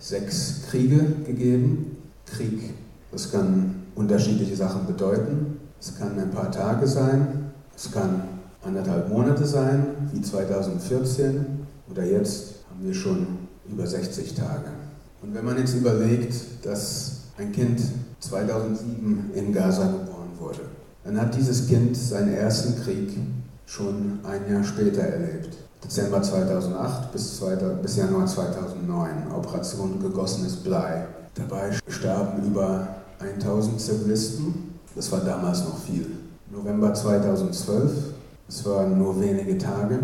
[0.00, 1.96] sechs Kriege gegeben.
[2.26, 2.74] Krieg,
[3.12, 5.58] das kann unterschiedliche Sachen bedeuten.
[5.80, 8.22] Es kann ein paar Tage sein, es kann
[8.62, 13.26] anderthalb Monate sein, wie 2014 oder jetzt haben wir schon
[13.68, 14.70] über 60 Tage.
[15.22, 17.80] Und wenn man jetzt überlegt, dass ein Kind
[18.20, 20.60] 2007 in Gaza geboren wurde,
[21.04, 23.18] dann hat dieses Kind seinen ersten Krieg
[23.66, 25.56] schon ein Jahr später erlebt.
[25.82, 31.06] Dezember 2008 bis, 2000, bis Januar 2009, Operation gegossenes Blei.
[31.34, 36.06] Dabei starben über 1000 Zivilisten, das war damals noch viel.
[36.50, 37.92] November 2012,
[38.48, 40.00] es waren nur wenige Tage,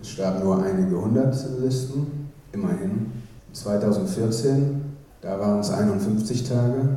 [0.00, 3.12] es starben nur einige hundert Zivilisten, immerhin.
[3.52, 4.80] 2014,
[5.20, 6.88] da waren es 51 Tage,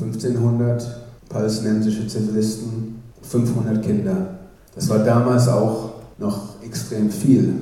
[0.00, 0.86] 1500
[1.28, 4.38] palästinensische Zivilisten, 500 Kinder.
[4.74, 7.54] Das war damals auch noch extrem viel.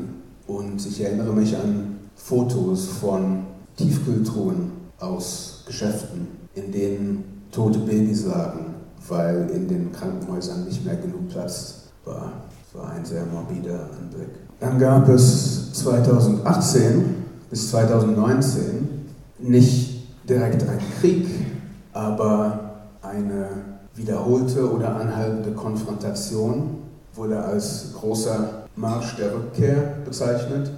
[0.47, 3.45] Und ich erinnere mich an Fotos von
[3.77, 4.71] Tiefkühltruhen
[5.01, 8.75] aus Geschäften, in denen tote Babys lagen,
[9.09, 12.33] weil in den Krankenhäusern nicht mehr genug Platz war.
[12.73, 14.29] Das war ein sehr morbider Anblick.
[14.61, 17.15] Dann gab es 2018
[17.51, 18.89] bis 2019
[19.39, 21.27] nicht direkt ein Krieg,
[21.97, 22.61] aber
[23.01, 23.49] eine
[23.95, 26.83] wiederholte oder anhaltende Konfrontation
[27.15, 30.71] wurde als großer Marsch der Rückkehr bezeichnet.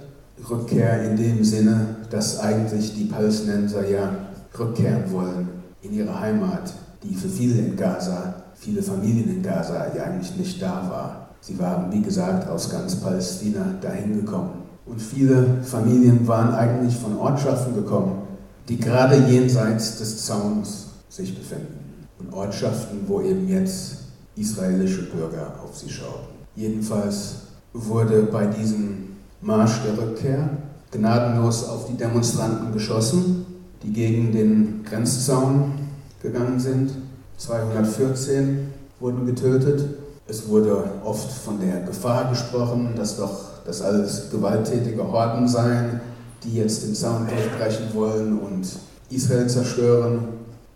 [0.49, 4.09] Rückkehr in dem Sinne, dass eigentlich die Palästinenser ja
[4.57, 5.49] rückkehren wollen
[5.81, 10.61] in ihre Heimat, die für viele in Gaza, viele Familien in Gaza ja eigentlich nicht
[10.61, 11.29] da war.
[11.41, 14.51] Sie waren, wie gesagt, aus ganz Palästina dahin gekommen.
[14.85, 18.21] Und viele Familien waren eigentlich von Ortschaften gekommen,
[18.69, 22.07] die gerade jenseits des Zauns sich befinden.
[22.19, 23.97] Und Ortschaften, wo eben jetzt
[24.35, 26.35] israelische Bürger auf sie schauten.
[26.55, 27.35] Jedenfalls
[27.73, 30.49] wurde bei diesem Marsch der Rückkehr
[30.91, 33.45] gnadenlos auf die Demonstranten geschossen,
[33.83, 35.73] die gegen den Grenzzaun
[36.21, 36.91] gegangen sind.
[37.37, 38.69] 214
[38.99, 39.85] wurden getötet.
[40.27, 46.01] Es wurde oft von der Gefahr gesprochen, dass doch das alles gewalttätige Horden seien,
[46.43, 48.67] die jetzt den Zaun durchbrechen wollen und
[49.09, 50.19] Israel zerstören.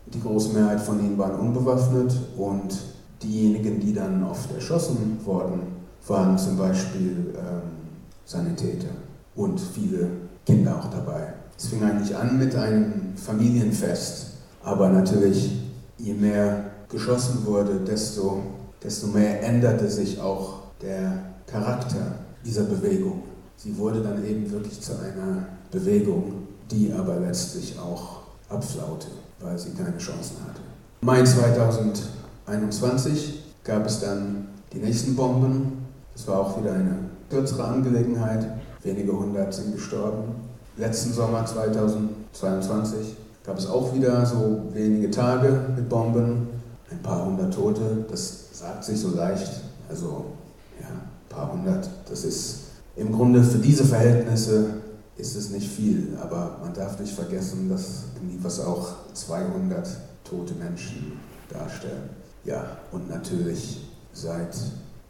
[0.06, 2.76] Die große Mehrheit von ihnen waren unbewaffnet und
[3.22, 5.60] diejenigen, die dann oft erschossen wurden,
[6.06, 7.62] waren zum Beispiel ähm,
[8.24, 8.90] Sanitäter
[9.34, 10.08] und viele
[10.44, 11.32] Kinder auch dabei.
[11.56, 15.62] Es fing eigentlich an mit einem Familienfest, aber natürlich,
[15.98, 18.42] je mehr geschossen wurde, desto,
[18.82, 23.22] desto mehr änderte sich auch der Charakter dieser Bewegung.
[23.56, 29.08] Sie wurde dann eben wirklich zu einer Bewegung, die aber letztlich auch abflaute,
[29.44, 30.60] weil sie keine Chancen hatte.
[31.02, 35.84] Mai 2021 gab es dann die nächsten Bomben.
[36.14, 36.96] Das war auch wieder eine
[37.28, 38.46] kürzere Angelegenheit.
[38.82, 40.34] Wenige hundert sind gestorben.
[40.76, 46.48] letzten Sommer 2022 gab es auch wieder so wenige Tage mit Bomben,
[46.90, 48.04] ein paar hundert Tote.
[48.10, 49.50] Das sagt sich so leicht.
[49.88, 50.24] Also
[50.80, 51.88] ja, ein paar hundert.
[52.08, 52.60] Das ist
[52.96, 54.83] im Grunde für diese Verhältnisse
[55.16, 58.04] ist es nicht viel, aber man darf nicht vergessen, dass
[58.42, 59.88] was auch 200
[60.24, 62.10] tote Menschen darstellen.
[62.44, 64.56] Ja, und natürlich seit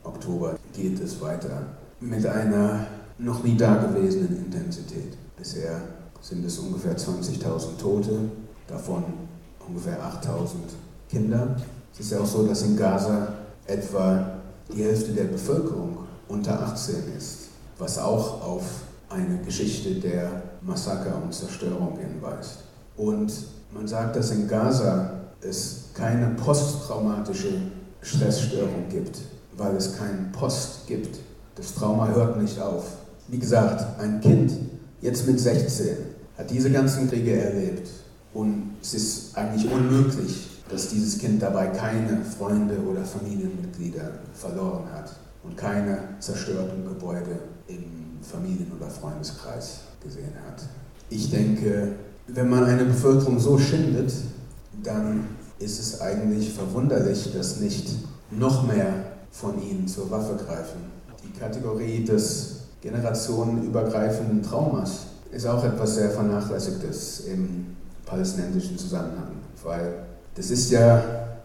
[0.02, 1.62] Oktober geht es weiter
[2.00, 2.86] mit einer
[3.18, 5.16] noch nie dagewesenen Intensität.
[5.36, 5.80] Bisher
[6.20, 8.18] sind es ungefähr 20.000 Tote,
[8.66, 9.04] davon
[9.66, 10.56] ungefähr 8.000
[11.08, 11.56] Kinder.
[11.92, 13.34] Es ist ja auch so, dass in Gaza
[13.66, 14.38] etwa
[14.72, 18.62] die Hälfte der Bevölkerung unter 18 ist, was auch auf
[19.14, 22.58] eine Geschichte der Massaker und Zerstörung hinweist.
[22.96, 23.32] Und
[23.72, 27.52] man sagt, dass in Gaza es keine posttraumatische
[28.02, 29.20] Stressstörung gibt,
[29.56, 31.18] weil es keinen Post gibt.
[31.54, 32.84] Das Trauma hört nicht auf.
[33.28, 34.52] Wie gesagt, ein Kind,
[35.00, 35.96] jetzt mit 16,
[36.36, 37.88] hat diese ganzen Kriege erlebt
[38.32, 45.12] und es ist eigentlich unmöglich, dass dieses Kind dabei keine Freunde oder Familienmitglieder verloren hat
[45.44, 50.62] und keine zerstörten Gebäude im Familien- oder Freundeskreis gesehen hat.
[51.10, 51.92] Ich denke,
[52.26, 54.12] wenn man eine Bevölkerung so schindet,
[54.82, 55.26] dann
[55.58, 57.90] ist es eigentlich verwunderlich, dass nicht
[58.30, 58.92] noch mehr
[59.30, 60.80] von ihnen zur Waffe greifen.
[61.22, 69.32] Die Kategorie des generationenübergreifenden Traumas ist auch etwas sehr Vernachlässigtes im palästinensischen Zusammenhang,
[69.62, 69.94] weil
[70.34, 71.02] das ist ja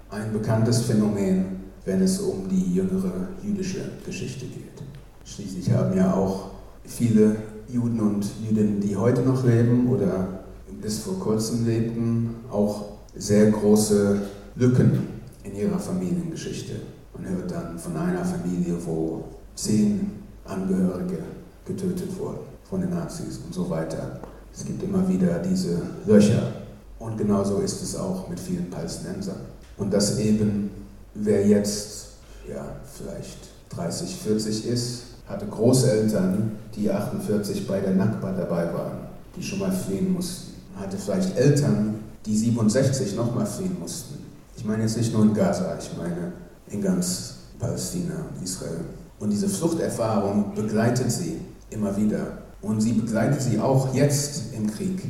[0.09, 4.83] ein bekanntes Phänomen, wenn es um die jüngere jüdische Geschichte geht.
[5.23, 6.49] Schließlich haben ja auch
[6.85, 7.35] viele
[7.67, 10.39] Juden und Jüdinnen, die heute noch leben oder
[10.81, 14.21] bis vor kurzem lebten, auch sehr große
[14.55, 15.07] Lücken
[15.43, 16.73] in ihrer Familiengeschichte.
[17.13, 20.11] Man hört dann von einer Familie, wo zehn
[20.45, 21.19] Angehörige
[21.65, 22.39] getötet wurden
[22.69, 24.19] von den Nazis und so weiter.
[24.53, 26.53] Es gibt immer wieder diese Löcher.
[26.99, 29.39] Und genauso ist es auch mit vielen Palästinensern.
[29.77, 30.69] Und dass eben,
[31.13, 32.09] wer jetzt
[32.47, 33.37] ja, vielleicht
[33.69, 38.97] 30, 40 ist, hatte Großeltern, die 48 bei der Nakba dabei waren,
[39.35, 40.53] die schon mal fliehen mussten.
[40.75, 44.15] Hatte vielleicht Eltern, die 67 nochmal fliehen mussten.
[44.57, 46.33] Ich meine jetzt nicht nur in Gaza, ich meine
[46.69, 48.81] in ganz Palästina und Israel.
[49.19, 51.37] Und diese Fluchterfahrung begleitet sie
[51.69, 52.39] immer wieder.
[52.61, 55.01] Und sie begleitet sie auch jetzt im Krieg,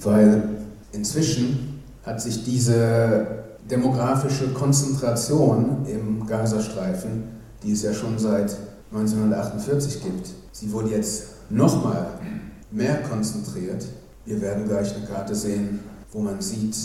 [0.00, 0.42] weil
[0.92, 3.26] inzwischen hat sich diese
[3.70, 7.24] demografische Konzentration im Gazastreifen,
[7.62, 8.56] die es ja schon seit
[8.92, 12.18] 1948 gibt, sie wurde jetzt nochmal
[12.70, 13.86] mehr konzentriert.
[14.24, 15.80] Wir werden gleich eine Karte sehen,
[16.12, 16.76] wo man sieht,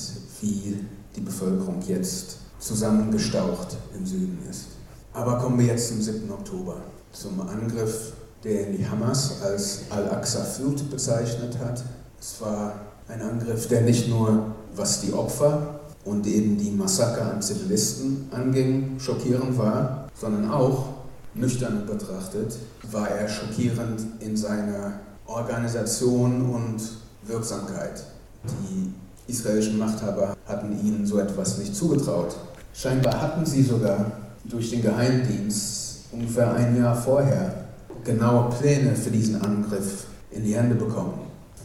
[0.41, 0.85] wie
[1.15, 4.67] die Bevölkerung jetzt zusammengestaucht im Süden ist.
[5.13, 6.31] Aber kommen wir jetzt zum 7.
[6.31, 6.77] Oktober,
[7.11, 11.83] zum Angriff, der die Hamas als Al-Aqsa Flut bezeichnet hat.
[12.19, 12.73] Es war
[13.07, 18.99] ein Angriff, der nicht nur, was die Opfer und eben die Massaker an Zivilisten anging,
[18.99, 20.85] schockierend war, sondern auch,
[21.33, 22.57] nüchtern betrachtet,
[22.91, 24.93] war er schockierend in seiner
[25.25, 26.81] Organisation und
[27.23, 28.03] Wirksamkeit.
[28.43, 28.93] Die
[29.31, 32.35] israelischen Machthaber hatten ihnen so etwas nicht zugetraut.
[32.73, 34.11] Scheinbar hatten sie sogar
[34.45, 37.65] durch den Geheimdienst ungefähr ein Jahr vorher
[38.03, 41.19] genaue Pläne für diesen Angriff in die Hände bekommen,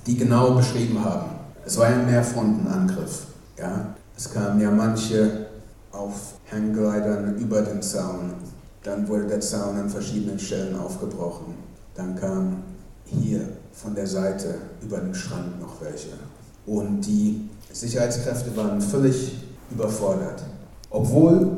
[0.06, 1.30] die genau beschrieben haben.
[1.64, 3.26] Es war ein Mehrfrontenangriff.
[3.58, 3.94] Ja?
[4.16, 5.46] Es kamen ja manche
[5.92, 8.34] auf Hangglidern über den Zaun.
[8.86, 11.54] Dann wurde der Zaun an verschiedenen Stellen aufgebrochen.
[11.96, 12.62] Dann kamen
[13.04, 13.40] hier
[13.72, 16.10] von der Seite über den Strand noch welche.
[16.66, 19.38] Und die Sicherheitskräfte waren völlig
[19.72, 20.44] überfordert.
[20.90, 21.56] Obwohl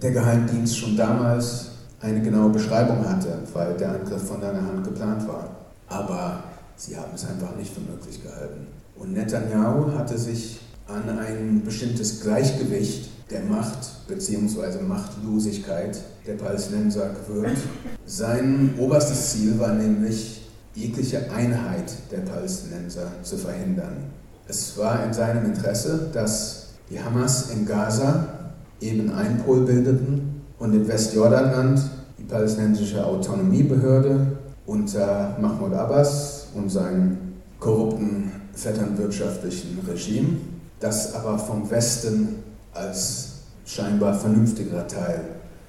[0.00, 5.26] der Geheimdienst schon damals eine genaue Beschreibung hatte, weil der Angriff von deiner Hand geplant
[5.26, 5.48] war.
[5.88, 6.44] Aber
[6.76, 8.68] sie haben es einfach nicht für möglich gehalten.
[8.96, 14.80] Und Netanyahu hatte sich an ein bestimmtes Gleichgewicht der Macht bzw.
[14.82, 17.58] Machtlosigkeit der Palästinenser gewöhnt.
[18.04, 20.34] Sein oberstes Ziel war nämlich,
[20.74, 23.96] jegliche Einheit der Palästinenser zu verhindern.
[24.46, 28.28] Es war in seinem Interesse, dass die Hamas in Gaza
[28.80, 31.80] eben einen Pol bildeten und im Westjordanland
[32.16, 37.16] die palästinensische Autonomiebehörde unter Mahmoud Abbas und seinem
[37.58, 40.36] korrupten vetternwirtschaftlichen Regime,
[40.78, 42.36] das aber vom Westen
[42.72, 43.30] als
[43.64, 45.24] scheinbar vernünftigerer Teil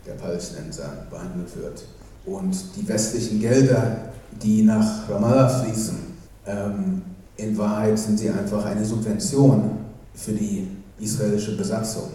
[0.05, 1.83] der Palästinenser behandelt wird.
[2.25, 5.97] Und die westlichen Gelder, die nach Ramallah fließen,
[6.45, 7.01] ähm,
[7.37, 9.77] in Wahrheit sind sie einfach eine Subvention
[10.13, 10.67] für die
[10.99, 12.09] israelische Besatzung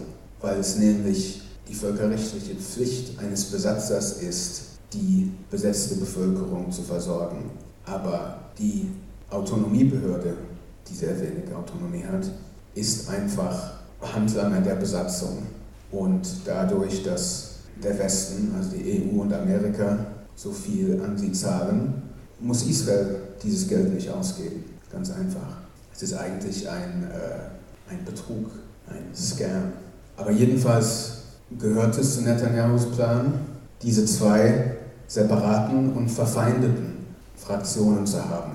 [0.45, 4.61] weil es nämlich die völkerrechtliche Pflicht eines Besatzers ist,
[4.93, 7.49] die besetzte Bevölkerung zu versorgen.
[7.85, 8.91] Aber die
[9.29, 10.35] Autonomiebehörde,
[10.87, 12.29] die sehr wenig Autonomie hat,
[12.75, 15.43] ist einfach Handlanger der Besatzung.
[15.91, 19.97] Und dadurch, dass der Westen, also die EU und Amerika,
[20.35, 22.03] so viel an sie zahlen,
[22.39, 24.63] muss Israel dieses Geld nicht ausgeben.
[24.91, 25.57] Ganz einfach.
[25.93, 28.51] Es ist eigentlich ein, äh, ein Betrug,
[28.87, 29.73] ein Scam.
[30.17, 31.13] Aber jedenfalls
[31.57, 33.33] gehört es zu Netanyahus Plan,
[33.81, 34.75] diese zwei
[35.07, 37.05] separaten und verfeindeten
[37.35, 38.53] Fraktionen zu haben.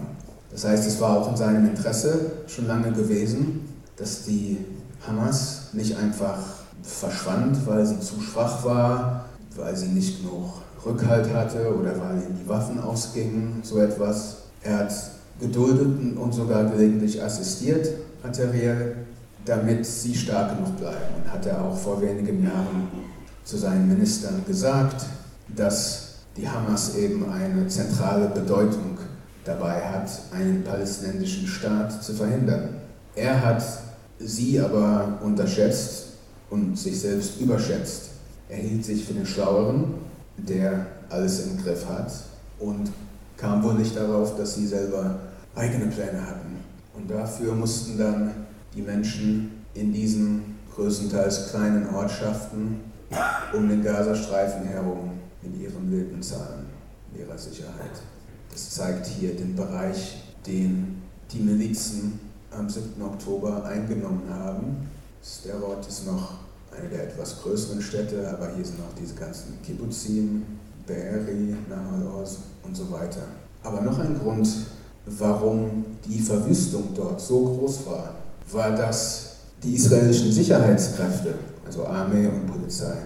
[0.50, 4.58] Das heißt, es war auch in seinem Interesse schon lange gewesen, dass die
[5.06, 9.24] Hamas nicht einfach verschwand, weil sie zu schwach war,
[9.56, 10.52] weil sie nicht genug
[10.84, 14.36] Rückhalt hatte oder weil ihm die Waffen ausgingen, so etwas.
[14.62, 14.92] Er hat
[15.40, 17.88] geduldet und sogar gelegentlich assistiert,
[18.22, 18.96] materiell,
[19.44, 21.14] damit sie stark genug bleiben.
[21.16, 22.88] Und hat er auch vor wenigen Jahren
[23.44, 25.06] zu seinen Ministern gesagt,
[25.48, 28.98] dass die Hamas eben eine zentrale Bedeutung
[29.44, 32.76] dabei hat, einen palästinensischen Staat zu verhindern.
[33.14, 33.62] Er hat
[34.18, 36.09] sie aber unterschätzt
[36.50, 38.10] und sich selbst überschätzt.
[38.48, 39.94] Er hielt sich für den Schlaueren,
[40.36, 42.12] der alles im Griff hat
[42.58, 42.90] und
[43.36, 45.18] kam wohl nicht darauf, dass sie selber
[45.54, 46.58] eigene Pläne hatten.
[46.94, 48.32] Und dafür mussten dann
[48.74, 52.80] die Menschen in diesen größtenteils kleinen Ortschaften
[53.52, 55.10] um den Gazastreifen herum
[55.42, 56.66] in ihrem Leben zahlen,
[57.12, 58.02] in ihrer Sicherheit.
[58.50, 62.20] Das zeigt hier den Bereich, den die Milizen
[62.50, 63.00] am 7.
[63.02, 64.88] Oktober eingenommen haben.
[65.22, 66.32] Sterot ist noch
[66.76, 70.42] eine der etwas größeren Städte, aber hier sind auch diese ganzen Kibbuzim,
[70.86, 73.22] Be'eri, Nahal Oz und so weiter.
[73.62, 74.48] Aber noch ein Grund,
[75.06, 78.14] warum die Verwüstung dort so groß war,
[78.52, 81.34] war, dass die israelischen Sicherheitskräfte,
[81.66, 82.96] also Armee und Polizei,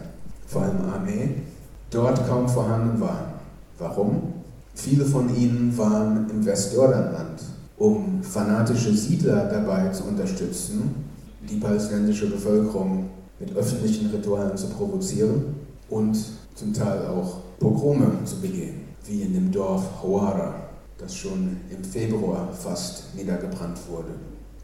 [0.46, 1.42] vor allem Armee,
[1.90, 3.34] dort kaum vorhanden waren.
[3.78, 4.34] Warum?
[4.74, 7.40] Viele von ihnen waren im Westjordanland,
[7.76, 11.03] um fanatische Siedler dabei zu unterstützen,
[11.51, 15.55] die palästinensische Bevölkerung mit öffentlichen Ritualen zu provozieren
[15.88, 16.16] und
[16.55, 20.55] zum Teil auch Pogrome zu begehen, wie in dem Dorf Hawara,
[20.99, 24.14] das schon im Februar fast niedergebrannt wurde.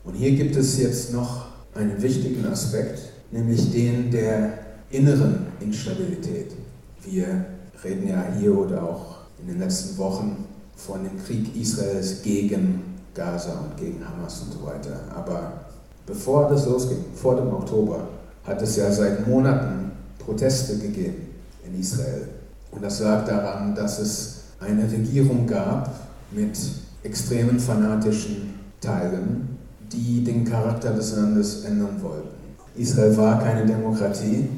[0.05, 3.01] Und hier gibt es jetzt noch einen wichtigen Aspekt,
[3.31, 4.59] nämlich den der
[4.91, 6.53] inneren Instabilität.
[7.05, 7.45] Wir
[7.85, 10.45] reden ja hier oder auch in den letzten Wochen
[10.77, 12.83] von dem Krieg Israels gegen
[13.15, 15.01] Gaza und gegen Hamas und so weiter.
[15.15, 15.70] Aber
[16.07, 18.09] bevor das losging, vor dem Oktober,
[18.45, 21.29] hat es ja seit Monaten Proteste gegeben
[21.67, 22.29] in Israel.
[22.71, 25.91] Und das lag daran, dass es eine Regierung gab
[26.31, 26.59] mit
[27.03, 29.57] extremen fanatischen Teilen,
[29.91, 32.29] die den Charakter des Landes ändern wollten.
[32.77, 34.49] Israel war keine Demokratie,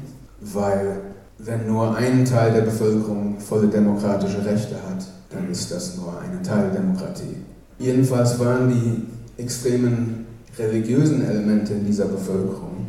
[0.41, 0.97] weil
[1.39, 6.41] wenn nur ein Teil der Bevölkerung volle demokratische Rechte hat, dann ist das nur eine
[6.41, 7.37] Teildemokratie.
[7.79, 10.22] Jedenfalls waren die extremen
[10.57, 12.85] religiösen Elemente in dieser Bevölkerung,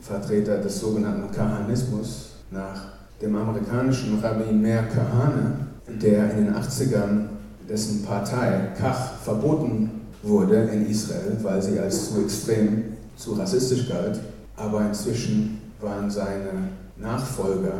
[0.00, 7.26] Vertreter des sogenannten Kahanismus, nach dem amerikanischen Rabbi Meir Kahane, der in den 80ern
[7.68, 9.90] dessen Partei Kach verboten
[10.22, 12.84] wurde in Israel, weil sie als zu extrem,
[13.16, 14.20] zu rassistisch galt.
[14.56, 17.74] Aber inzwischen waren seine Nachfolger,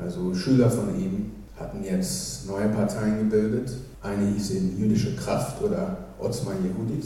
[0.00, 3.72] also Schüler von ihm, hatten jetzt neue Parteien gebildet.
[4.02, 7.04] Eine hieß eben Jüdische Kraft oder Otzma Yehudit.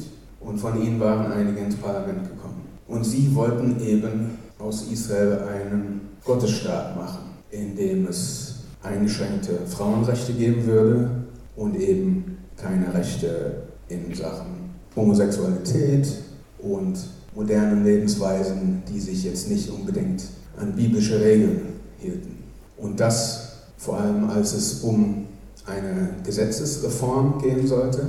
[0.49, 2.63] Und von ihnen waren einige ins Parlament gekommen.
[2.87, 10.65] Und sie wollten eben aus Israel einen Gottesstaat machen, in dem es eingeschränkte Frauenrechte geben
[10.65, 11.11] würde
[11.55, 16.09] und eben keine Rechte in Sachen Homosexualität
[16.61, 16.99] und
[17.35, 20.25] modernen Lebensweisen, die sich jetzt nicht unbedingt
[20.57, 22.43] an biblische Regeln hielten.
[22.79, 25.27] Und das vor allem, als es um
[25.67, 28.07] eine Gesetzesreform gehen sollte,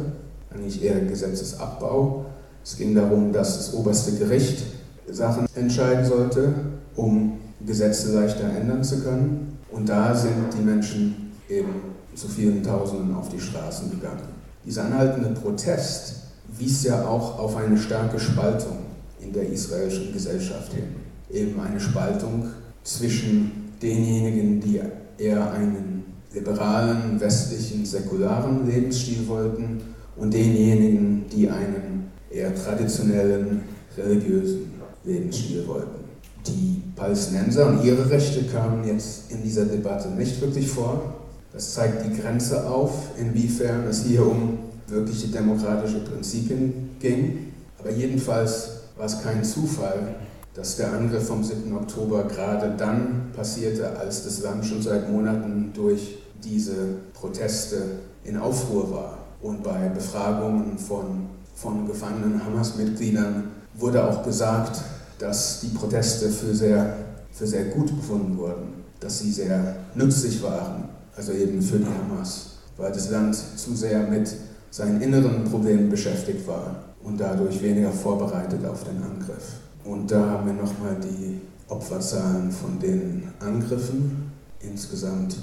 [0.52, 2.26] eigentlich eher Gesetzesabbau.
[2.70, 4.64] Es ging darum, dass das oberste Gericht
[5.10, 6.54] Sachen entscheiden sollte,
[6.96, 9.58] um Gesetze leichter ändern zu können.
[9.72, 11.74] Und da sind die Menschen eben
[12.14, 14.22] zu vielen Tausenden auf die Straßen gegangen.
[14.64, 16.14] Dieser anhaltende Protest
[16.60, 18.78] wies ja auch auf eine starke Spaltung
[19.20, 20.84] in der israelischen Gesellschaft hin
[21.32, 22.50] eben eine Spaltung
[22.84, 24.80] zwischen denjenigen, die
[25.18, 26.04] eher einen
[26.36, 29.82] liberalen, westlichen, säkularen Lebensstil wollten
[30.18, 31.89] und denjenigen, die einen
[32.32, 33.64] eher traditionellen,
[33.98, 34.72] religiösen
[35.04, 36.00] Lebensstil wollten.
[36.48, 41.16] Die Palästinenser und ihre Rechte kamen jetzt in dieser Debatte nicht wirklich vor.
[41.52, 47.54] Das zeigt die Grenze auf, inwiefern es hier um wirkliche demokratische Prinzipien ging.
[47.80, 50.16] Aber jedenfalls war es kein Zufall,
[50.54, 51.74] dass der Angriff vom 7.
[51.76, 56.76] Oktober gerade dann passierte, als das Land schon seit Monaten durch diese
[57.14, 57.78] Proteste
[58.24, 59.18] in Aufruhr war.
[59.42, 61.28] Und bei Befragungen von,
[61.62, 63.44] von gefangenen Hamas-Mitgliedern
[63.76, 64.82] wurde auch gesagt,
[65.18, 66.96] dass die Proteste für sehr,
[67.32, 70.86] für sehr gut befunden wurden, dass sie sehr nützlich waren,
[71.16, 74.34] also eben für die Hamas, weil das Land zu sehr mit
[74.72, 79.58] seinen inneren Problemen beschäftigt war und dadurch weniger vorbereitet auf den Angriff.
[79.84, 84.32] Und da haben wir nochmal die Opferzahlen von den Angriffen,
[84.62, 85.38] insgesamt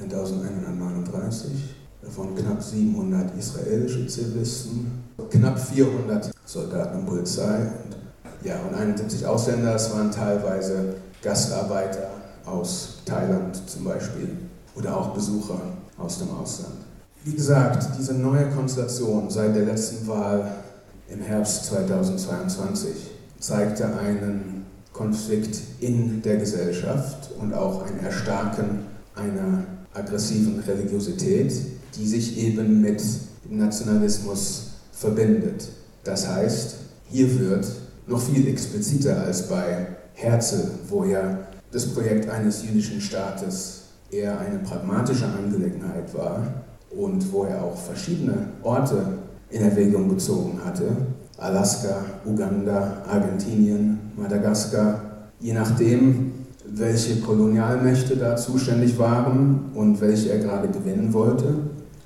[0.00, 1.50] 1139,
[2.02, 7.96] davon knapp 700 israelische Zivilisten, knapp 400 Soldaten und Polizei und,
[8.46, 9.74] ja, und 71 Ausländer.
[9.74, 12.10] Es waren teilweise Gastarbeiter
[12.44, 14.36] aus Thailand zum Beispiel
[14.74, 15.60] oder auch Besucher
[15.98, 16.74] aus dem Ausland.
[17.24, 20.50] Wie gesagt, diese neue Konstellation seit der letzten Wahl
[21.08, 22.90] im Herbst 2022
[23.38, 31.52] zeigte einen Konflikt in der Gesellschaft und auch ein Erstarken einer aggressiven Religiosität,
[31.96, 33.02] die sich eben mit
[33.48, 35.68] Nationalismus verbindet.
[36.04, 36.76] Das heißt,
[37.08, 37.66] hier wird
[38.06, 41.38] noch viel expliziter als bei Herzl, wo ja
[41.72, 46.42] das Projekt eines jüdischen Staates eher eine pragmatische Angelegenheit war
[46.90, 49.18] und wo er auch verschiedene Orte
[49.50, 50.84] in Erwägung gezogen hatte.
[51.38, 55.00] Alaska, Uganda, Argentinien, Madagaskar,
[55.40, 56.32] je nachdem,
[56.66, 61.54] welche Kolonialmächte da zuständig waren und welche er gerade gewinnen wollte.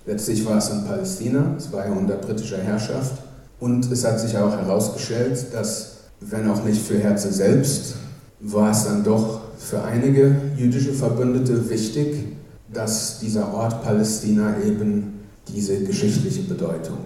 [0.07, 3.23] Letztlich war es in Palästina, es war ja unter britischer Herrschaft.
[3.59, 7.97] Und es hat sich auch herausgestellt, dass, wenn auch nicht für Herzl selbst,
[8.41, 12.37] war es dann doch für einige jüdische Verbündete wichtig,
[12.73, 16.99] dass dieser Ort Palästina eben diese geschichtliche Bedeutung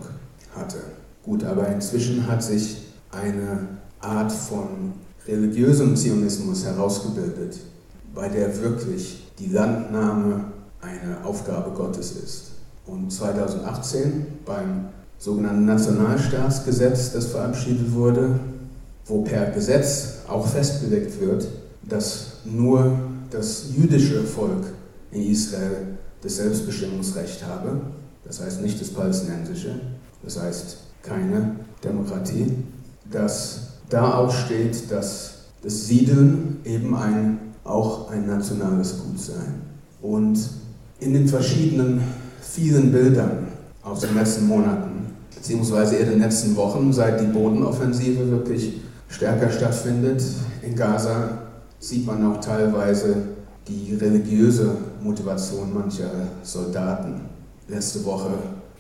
[0.55, 0.79] hatte.
[1.23, 2.79] Gut, aber inzwischen hat sich
[3.13, 3.69] eine
[4.01, 4.93] Art von
[5.27, 7.59] religiösem Zionismus herausgebildet,
[8.15, 10.45] bei der wirklich die Landnahme
[10.81, 12.50] eine Aufgabe Gottes ist.
[12.91, 18.41] Und 2018 beim sogenannten Nationalstaatsgesetz, das verabschiedet wurde,
[19.07, 21.47] wo per Gesetz auch festgelegt wird,
[21.83, 22.99] dass nur
[23.31, 24.65] das jüdische Volk
[25.13, 27.81] in Israel das Selbstbestimmungsrecht habe,
[28.25, 29.81] das heißt nicht das palästinensische,
[30.25, 32.53] das heißt keine Demokratie,
[33.11, 39.43] dass da auch steht, dass das Siedeln eben ein, auch ein nationales Gut sei.
[40.03, 40.39] Und
[40.99, 42.01] in den verschiedenen
[42.41, 43.49] vielen Bildern
[43.83, 50.23] aus den letzten Monaten, beziehungsweise eher den letzten Wochen, seit die Bodenoffensive wirklich stärker stattfindet
[50.63, 51.39] in Gaza,
[51.79, 53.17] sieht man auch teilweise
[53.67, 56.11] die religiöse Motivation mancher
[56.43, 57.23] Soldaten.
[57.69, 58.31] Letzte Woche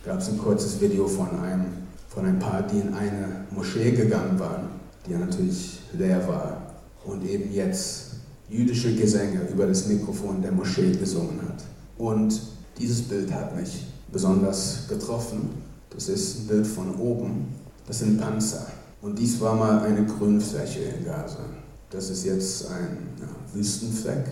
[0.04, 1.66] gab es ein kurzes Video von einem
[2.08, 4.64] von ein paar, die in eine Moschee gegangen waren,
[5.06, 8.14] die ja natürlich leer war und eben jetzt
[8.48, 11.62] jüdische Gesänge über das Mikrofon der Moschee gesungen hat.
[11.96, 12.40] Und
[12.80, 15.50] dieses Bild hat mich besonders getroffen.
[15.90, 17.48] Das ist ein Bild von oben.
[17.86, 18.66] Das sind Panzer.
[19.02, 21.44] Und dies war mal eine Grünfläche in Gaza.
[21.90, 24.24] Das ist jetzt ein ja, Wüstenfleck.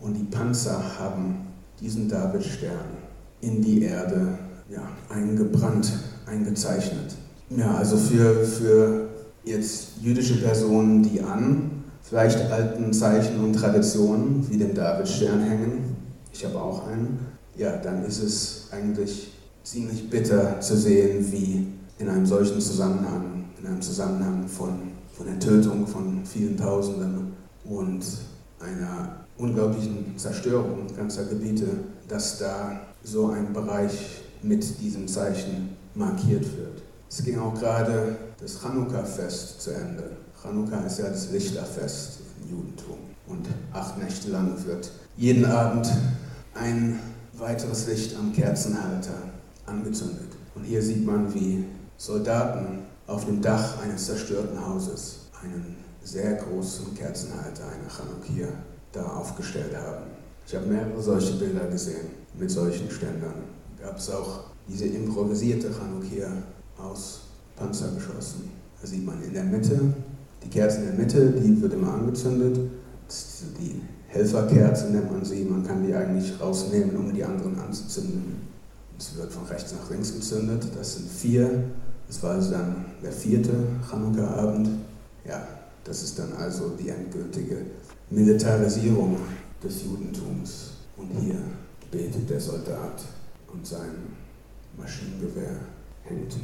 [0.00, 1.46] Und die Panzer haben
[1.80, 2.96] diesen Davidstern
[3.40, 4.38] in die Erde
[4.68, 5.92] ja, eingebrannt,
[6.26, 7.14] eingezeichnet.
[7.50, 9.08] Ja, also für, für
[9.44, 15.96] jetzt jüdische Personen, die an vielleicht alten Zeichen und Traditionen wie dem Davidstern hängen,
[16.32, 17.18] ich habe auch einen,
[17.56, 19.32] ja, dann ist es eigentlich
[19.62, 21.66] ziemlich bitter zu sehen, wie
[21.98, 27.32] in einem solchen Zusammenhang, in einem Zusammenhang von, von der Tötung von vielen Tausenden
[27.64, 28.04] und
[28.60, 31.66] einer unglaublichen Zerstörung ganzer Gebiete,
[32.08, 36.82] dass da so ein Bereich mit diesem Zeichen markiert wird.
[37.08, 40.10] Es ging auch gerade das Chanukka-Fest zu Ende.
[40.42, 42.98] Chanukka ist ja das Lichterfest im Judentum.
[43.26, 45.90] Und acht Nächte lang wird jeden Abend
[46.54, 47.00] ein
[47.38, 49.14] weiteres Licht am Kerzenhalter
[49.66, 50.28] angezündet.
[50.54, 51.64] Und hier sieht man, wie
[51.96, 58.48] Soldaten auf dem Dach eines zerstörten Hauses einen sehr großen Kerzenhalter, eine Chanukkia,
[58.92, 60.04] da aufgestellt haben.
[60.46, 62.08] Ich habe mehrere solche Bilder gesehen
[62.38, 63.34] mit solchen Ständern.
[63.80, 66.30] Gab es auch diese improvisierte Chanukkia
[66.78, 67.22] aus
[67.56, 68.50] Panzergeschossen.
[68.80, 69.80] Da sieht man in der Mitte,
[70.42, 72.58] die Kerze in der Mitte, die wird immer angezündet.
[73.60, 73.80] Die
[74.16, 78.48] Helferkerze nennt man sie, man kann die eigentlich rausnehmen, um die anderen anzuzünden.
[78.98, 80.66] Es wird von rechts nach links gezündet.
[80.74, 81.64] Das sind vier.
[82.08, 83.52] Das war also dann der vierte
[83.88, 84.68] Chanukka-Abend.
[85.26, 85.46] Ja,
[85.84, 87.58] das ist dann also die endgültige
[88.10, 89.16] Militarisierung
[89.62, 90.70] des Judentums.
[90.96, 91.36] Und hier
[91.90, 93.02] betet der Soldat
[93.52, 93.90] und sein
[94.78, 95.56] Maschinengewehr
[96.04, 96.36] hängt.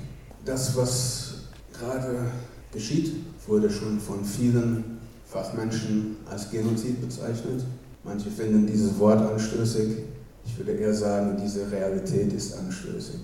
[0.44, 1.34] Das, was
[1.72, 2.26] gerade
[2.72, 3.14] geschieht,
[3.46, 4.91] wurde schon von vielen
[5.32, 7.64] Fachmenschen als Genozid bezeichnet.
[8.04, 9.96] Manche finden dieses Wort anstößig.
[10.44, 13.20] Ich würde eher sagen, diese Realität ist anstößig.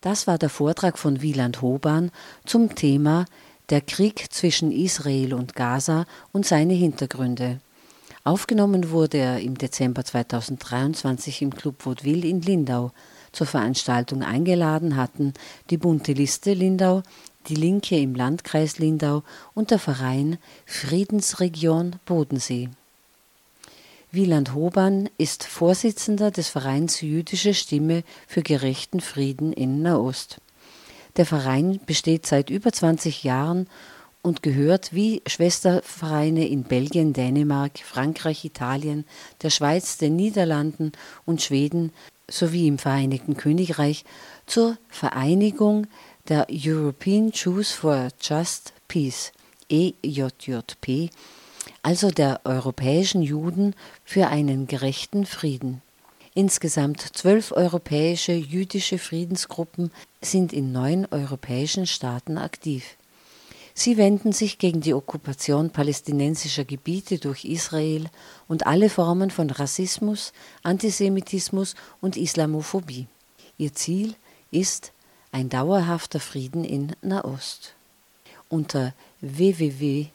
[0.00, 2.10] Das war der Vortrag von Wieland Hoban
[2.44, 3.24] zum Thema
[3.70, 7.60] Der Krieg zwischen Israel und Gaza und seine Hintergründe.
[8.22, 12.92] Aufgenommen wurde er im Dezember 2023 im Club Vaudeville in Lindau.
[13.32, 15.32] Zur Veranstaltung eingeladen hatten
[15.70, 17.02] die Bunte Liste Lindau,
[17.48, 19.22] die Linke im Landkreis Lindau
[19.54, 22.70] und der Verein Friedensregion Bodensee.
[24.10, 30.40] Wieland Hoban ist Vorsitzender des Vereins Jüdische Stimme für gerechten Frieden in Nahost.
[31.16, 33.68] Der Verein besteht seit über 20 Jahren
[34.22, 39.04] und gehört wie Schwestervereine in Belgien, Dänemark, Frankreich, Italien,
[39.42, 40.92] der Schweiz, den Niederlanden
[41.26, 41.92] und Schweden
[42.30, 44.04] sowie im Vereinigten Königreich
[44.46, 45.86] zur Vereinigung
[46.28, 49.32] der European Jews for Just Peace
[49.68, 51.10] EJJP
[51.82, 55.82] also der europäischen Juden für einen gerechten Frieden.
[56.34, 62.96] Insgesamt zwölf europäische jüdische Friedensgruppen sind in neun europäischen Staaten aktiv.
[63.74, 68.06] Sie wenden sich gegen die Okkupation palästinensischer Gebiete durch Israel
[68.48, 73.08] und alle Formen von Rassismus, Antisemitismus und Islamophobie.
[73.58, 74.14] Ihr Ziel
[74.50, 74.93] ist
[75.34, 77.74] ein dauerhafter Frieden in Nahost.
[78.48, 80.06] Unter www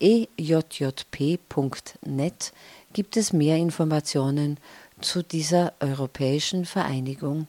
[0.00, 1.02] ejjp.net
[2.92, 4.58] gibt es mehr Informationen
[5.00, 7.48] zu dieser europäischen Vereinigung.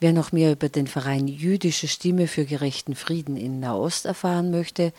[0.00, 4.92] Wer noch mehr über den Verein Jüdische Stimme für gerechten Frieden in Nahost erfahren möchte,